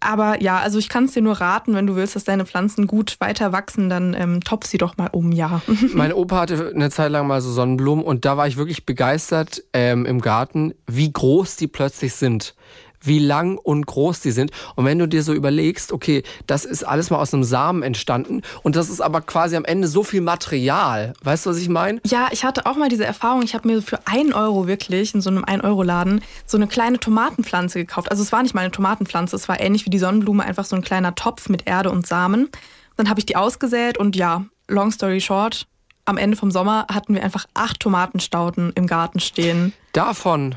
Aber 0.00 0.42
ja, 0.42 0.58
also 0.58 0.78
ich 0.78 0.88
kann 0.88 1.04
es 1.04 1.12
dir 1.12 1.22
nur 1.22 1.40
raten, 1.40 1.74
wenn 1.74 1.86
du 1.86 1.94
willst, 1.94 2.16
dass 2.16 2.24
deine 2.24 2.46
Pflanzen 2.46 2.86
gut 2.86 3.16
weiter 3.20 3.52
wachsen, 3.52 3.90
dann 3.90 4.14
ähm, 4.14 4.40
topf 4.42 4.66
sie 4.66 4.78
doch 4.78 4.96
mal 4.96 5.08
um, 5.12 5.30
ja. 5.30 5.60
Mein 5.92 6.14
Opa 6.14 6.40
hatte 6.40 6.72
eine 6.74 6.90
Zeit 6.90 7.12
lang 7.12 7.26
mal 7.26 7.42
so 7.42 7.52
Sonnenblumen 7.52 8.04
und 8.04 8.24
da 8.24 8.38
war 8.38 8.46
ich 8.46 8.56
wirklich 8.56 8.86
begeistert 8.86 9.62
ähm, 9.74 10.06
im 10.06 10.20
Garten, 10.20 10.74
wie 10.86 11.12
groß 11.12 11.56
die 11.56 11.68
plötzlich 11.68 12.14
sind. 12.14 12.54
Wie 13.02 13.18
lang 13.18 13.58
und 13.58 13.86
groß 13.86 14.20
die 14.20 14.30
sind. 14.30 14.50
Und 14.76 14.84
wenn 14.84 14.98
du 14.98 15.08
dir 15.08 15.22
so 15.22 15.32
überlegst, 15.32 15.92
okay, 15.92 16.22
das 16.46 16.64
ist 16.64 16.84
alles 16.84 17.10
mal 17.10 17.18
aus 17.18 17.32
einem 17.32 17.44
Samen 17.44 17.82
entstanden 17.82 18.42
und 18.62 18.76
das 18.76 18.90
ist 18.90 19.00
aber 19.00 19.20
quasi 19.20 19.56
am 19.56 19.64
Ende 19.64 19.88
so 19.88 20.02
viel 20.02 20.20
Material. 20.20 21.14
Weißt 21.22 21.46
du, 21.46 21.50
was 21.50 21.58
ich 21.58 21.68
meine? 21.68 22.00
Ja, 22.06 22.28
ich 22.30 22.44
hatte 22.44 22.66
auch 22.66 22.76
mal 22.76 22.88
diese 22.88 23.04
Erfahrung. 23.04 23.42
Ich 23.42 23.54
habe 23.54 23.68
mir 23.68 23.82
für 23.82 24.06
einen 24.06 24.32
Euro 24.32 24.66
wirklich 24.66 25.14
in 25.14 25.20
so 25.20 25.30
einem 25.30 25.44
1-Euro-Laden 25.44 26.22
so 26.46 26.56
eine 26.56 26.66
kleine 26.66 26.98
Tomatenpflanze 26.98 27.78
gekauft. 27.78 28.10
Also 28.10 28.22
es 28.22 28.32
war 28.32 28.42
nicht 28.42 28.54
mal 28.54 28.62
eine 28.62 28.70
Tomatenpflanze, 28.70 29.36
es 29.36 29.48
war 29.48 29.60
ähnlich 29.60 29.86
wie 29.86 29.90
die 29.90 29.98
Sonnenblume, 29.98 30.44
einfach 30.44 30.64
so 30.64 30.76
ein 30.76 30.82
kleiner 30.82 31.14
Topf 31.14 31.48
mit 31.48 31.66
Erde 31.66 31.90
und 31.90 32.06
Samen. 32.06 32.48
Dann 32.96 33.08
habe 33.08 33.20
ich 33.20 33.26
die 33.26 33.36
ausgesät 33.36 33.96
und 33.96 34.16
ja, 34.16 34.44
long 34.68 34.90
story 34.90 35.20
short, 35.20 35.66
am 36.04 36.18
Ende 36.18 36.36
vom 36.36 36.50
Sommer 36.50 36.86
hatten 36.92 37.14
wir 37.14 37.22
einfach 37.22 37.46
acht 37.54 37.80
Tomatenstauden 37.80 38.72
im 38.74 38.86
Garten 38.86 39.20
stehen. 39.20 39.72
Davon. 39.92 40.56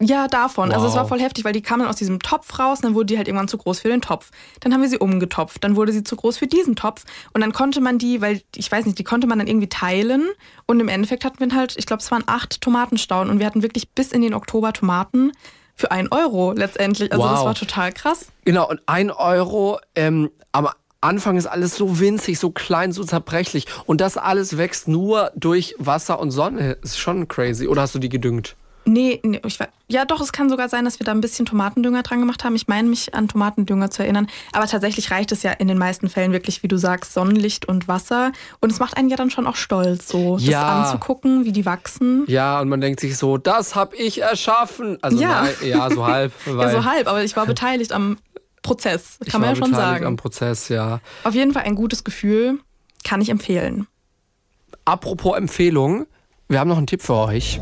Ja, 0.00 0.26
davon. 0.26 0.72
Also 0.72 0.86
es 0.86 0.92
Wow. 0.92 1.00
war 1.00 1.08
voll 1.08 1.20
heftig, 1.20 1.44
weil 1.44 1.52
die 1.52 1.62
kamen 1.62 1.86
aus 1.86 1.96
diesem 1.96 2.18
Topf 2.20 2.58
raus 2.58 2.78
und 2.78 2.84
dann 2.86 2.94
wurde 2.94 3.06
die 3.06 3.16
halt 3.16 3.28
irgendwann 3.28 3.48
zu 3.48 3.56
groß 3.56 3.78
für 3.80 3.88
den 3.88 4.00
Topf. 4.00 4.30
Dann 4.60 4.72
haben 4.74 4.82
wir 4.82 4.88
sie 4.88 4.98
umgetopft, 4.98 5.62
dann 5.62 5.76
wurde 5.76 5.92
sie 5.92 6.02
zu 6.02 6.16
groß 6.16 6.36
für 6.36 6.46
diesen 6.48 6.74
Topf 6.76 7.04
und 7.32 7.40
dann 7.40 7.52
konnte 7.52 7.80
man 7.80 7.98
die, 7.98 8.20
weil 8.20 8.42
ich 8.56 8.70
weiß 8.70 8.86
nicht, 8.86 8.98
die 8.98 9.04
konnte 9.04 9.26
man 9.26 9.38
dann 9.38 9.46
irgendwie 9.46 9.68
teilen 9.68 10.28
und 10.66 10.80
im 10.80 10.88
Endeffekt 10.88 11.24
hatten 11.24 11.38
wir 11.38 11.56
halt, 11.56 11.76
ich 11.78 11.86
glaube, 11.86 12.02
es 12.02 12.10
waren 12.10 12.24
acht 12.26 12.60
Tomatenstauden 12.60 13.30
und 13.30 13.38
wir 13.38 13.46
hatten 13.46 13.62
wirklich 13.62 13.88
bis 13.90 14.10
in 14.12 14.20
den 14.22 14.34
Oktober 14.34 14.72
Tomaten 14.72 15.30
für 15.76 15.90
ein 15.90 16.08
Euro 16.10 16.52
letztendlich. 16.52 17.12
Also 17.12 17.26
das 17.28 17.38
Wow. 17.40 17.46
war 17.46 17.54
total 17.54 17.92
krass. 17.92 18.26
Genau, 18.44 18.68
und 18.68 18.80
ein 18.86 19.10
Euro, 19.12 19.78
ähm, 19.94 20.30
am 20.52 20.68
Anfang 21.00 21.36
ist 21.36 21.46
alles 21.46 21.76
so 21.76 22.00
winzig, 22.00 22.38
so 22.38 22.50
klein, 22.50 22.90
so 22.92 23.04
zerbrechlich. 23.04 23.66
Und 23.86 24.00
das 24.00 24.16
alles 24.16 24.56
wächst 24.56 24.88
nur 24.88 25.30
durch 25.36 25.74
Wasser 25.78 26.18
und 26.18 26.30
Sonne. 26.30 26.78
Ist 26.82 26.98
schon 26.98 27.28
crazy. 27.28 27.68
Oder 27.68 27.82
hast 27.82 27.94
du 27.94 27.98
die 27.98 28.08
gedüngt? 28.08 28.56
Nee, 28.86 29.20
nee 29.24 29.40
ich, 29.46 29.58
war- 29.60 29.68
ja 29.88 30.04
doch, 30.04 30.20
es 30.20 30.32
kann 30.32 30.48
sogar 30.50 30.68
sein, 30.68 30.84
dass 30.84 30.98
wir 31.00 31.04
da 31.06 31.12
ein 31.12 31.20
bisschen 31.20 31.46
Tomatendünger 31.46 32.02
dran 32.02 32.20
gemacht 32.20 32.44
haben. 32.44 32.54
Ich 32.54 32.68
meine 32.68 32.88
mich 32.88 33.14
an 33.14 33.28
Tomatendünger 33.28 33.90
zu 33.90 34.02
erinnern. 34.02 34.26
Aber 34.52 34.66
tatsächlich 34.66 35.10
reicht 35.10 35.32
es 35.32 35.42
ja 35.42 35.52
in 35.52 35.68
den 35.68 35.78
meisten 35.78 36.08
Fällen 36.08 36.32
wirklich, 36.32 36.62
wie 36.62 36.68
du 36.68 36.76
sagst, 36.76 37.12
Sonnenlicht 37.14 37.66
und 37.66 37.88
Wasser. 37.88 38.32
Und 38.60 38.70
es 38.72 38.78
macht 38.80 38.96
einen 38.96 39.08
ja 39.08 39.16
dann 39.16 39.30
schon 39.30 39.46
auch 39.46 39.56
stolz, 39.56 40.08
so 40.08 40.36
Ja. 40.38 40.60
das 40.80 40.88
anzugucken, 40.88 41.44
wie 41.44 41.52
die 41.52 41.64
wachsen. 41.64 42.24
Ja, 42.26 42.60
und 42.60 42.68
man 42.68 42.80
denkt 42.80 43.00
sich 43.00 43.16
so, 43.16 43.38
das 43.38 43.74
hab 43.74 43.94
ich 43.94 44.20
erschaffen. 44.20 44.98
Also 45.02 45.18
Ja. 45.20 45.42
nein, 45.44 45.54
ja, 45.64 45.90
so 45.90 46.06
halb. 46.06 46.32
Ja, 46.46 46.70
so 46.70 46.84
halb, 46.84 47.08
aber 47.08 47.24
ich 47.24 47.36
war 47.36 47.46
beteiligt 47.46 47.92
am 47.92 48.18
Prozess, 48.62 49.18
ich 49.24 49.30
kann 49.30 49.40
man 49.42 49.48
war 49.50 49.56
ja 49.56 49.62
schon 49.62 49.70
beteiligt 49.72 49.92
sagen. 49.94 50.06
am 50.06 50.16
Prozess, 50.16 50.68
ja. 50.70 51.00
Auf 51.24 51.34
jeden 51.34 51.52
Fall 51.52 51.64
ein 51.64 51.74
gutes 51.74 52.02
Gefühl, 52.04 52.58
kann 53.02 53.20
ich 53.20 53.28
empfehlen. 53.28 53.86
Apropos 54.86 55.36
Empfehlung, 55.36 56.06
wir 56.48 56.60
haben 56.60 56.68
noch 56.68 56.78
einen 56.78 56.86
Tipp 56.86 57.02
für 57.02 57.14
euch. 57.14 57.60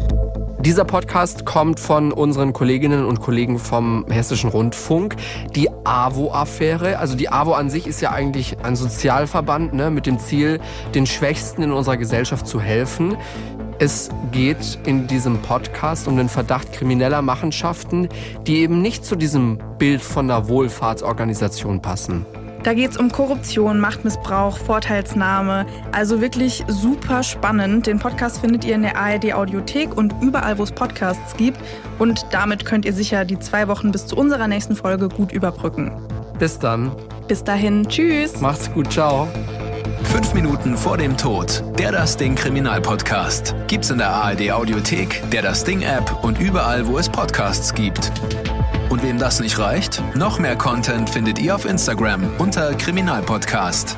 Dieser 0.65 0.85
Podcast 0.85 1.45
kommt 1.45 1.81
von 1.81 2.13
unseren 2.13 2.53
Kolleginnen 2.53 3.05
und 3.05 3.21
Kollegen 3.21 3.59
vom 3.59 4.07
Hessischen 4.09 4.49
Rundfunk. 4.49 5.17
Die 5.57 5.69
AWO-Affäre, 5.83 6.99
also 6.99 7.17
die 7.17 7.31
AWO 7.31 7.55
an 7.55 7.69
sich 7.69 7.89
ist 7.89 8.01
ja 8.01 8.13
eigentlich 8.13 8.59
ein 8.63 8.77
Sozialverband 8.77 9.73
ne, 9.73 9.91
mit 9.91 10.07
dem 10.07 10.21
Ziel, 10.21 10.61
den 10.95 11.07
Schwächsten 11.07 11.63
in 11.63 11.73
unserer 11.73 11.97
Gesellschaft 11.97 12.47
zu 12.47 12.61
helfen. 12.61 13.17
Es 13.81 14.11
geht 14.31 14.79
in 14.87 15.09
diesem 15.09 15.43
Podcast 15.43 16.07
um 16.07 16.17
den 16.17 16.29
Verdacht 16.29 16.73
krimineller 16.73 17.23
Machenschaften, 17.23 18.09
die 18.47 18.59
eben 18.59 18.81
nicht 18.81 19.05
zu 19.05 19.17
diesem 19.17 19.59
Bild 19.79 20.01
von 20.01 20.31
einer 20.31 20.47
Wohlfahrtsorganisation 20.47 21.83
passen. 21.83 22.25
Da 22.63 22.75
geht 22.75 22.93
es 22.93 22.97
um 22.97 23.11
Korruption, 23.11 23.81
Machtmissbrauch, 23.81 24.57
Vorteilsnahme. 24.57 25.67
Also 25.91 26.21
wirklich 26.21 26.65
super 26.69 27.25
spannend. 27.25 27.89
Den 27.89 27.99
Podcast 27.99 28.41
findet 28.41 28.65
ihr 28.65 28.77
in 28.77 28.83
der 28.83 28.97
ARD 28.97 29.35
Audiothek 29.35 29.97
und 29.97 30.15
überall, 30.21 30.59
wo 30.59 30.63
es 30.63 30.71
Podcasts 30.71 31.37
gibt. 31.37 31.59
Und 31.99 32.25
damit 32.31 32.65
könnt 32.65 32.85
ihr 32.85 32.93
sicher 32.93 33.25
die 33.25 33.39
zwei 33.39 33.67
Wochen 33.67 33.91
bis 33.91 34.07
zu 34.07 34.17
unserer 34.17 34.47
nächsten 34.47 34.77
Folge 34.77 35.09
gut 35.09 35.33
überbrücken. 35.33 35.91
Bis 36.39 36.59
dann. 36.59 36.93
Bis 37.27 37.43
dahin, 37.43 37.87
tschüss. 37.89 38.41
Macht's 38.41 38.71
gut. 38.73 38.93
Ciao. 38.93 39.27
Fünf 40.05 40.33
Minuten 40.35 40.77
vor 40.77 40.97
dem 40.97 41.17
Tod. 41.17 41.65
Der 41.79 41.91
Das 41.91 42.17
Ding 42.17 42.37
Kriminalpodcast. 42.37 43.57
Gibt's 43.67 43.91
in 43.91 43.99
der 43.99 44.11
ARD 44.11 44.53
Audiothek, 44.53 45.23
der 45.33 45.43
Das 45.43 45.65
Ding 45.65 45.83
App 45.83 46.23
und 46.23 46.39
überall, 46.39 46.87
wo 46.87 46.99
es 46.99 47.09
Podcasts 47.09 47.75
gibt. 47.75 48.13
Und 48.93 49.03
wem 49.03 49.17
das 49.17 49.41
nicht 49.41 49.59
reicht? 49.59 50.03
Noch 50.15 50.39
mehr 50.39 50.55
Content 50.55 51.09
findet 51.09 51.39
ihr 51.39 51.55
auf 51.55 51.65
Instagram 51.65 52.31
unter 52.37 52.75
Kriminalpodcast. 52.75 53.97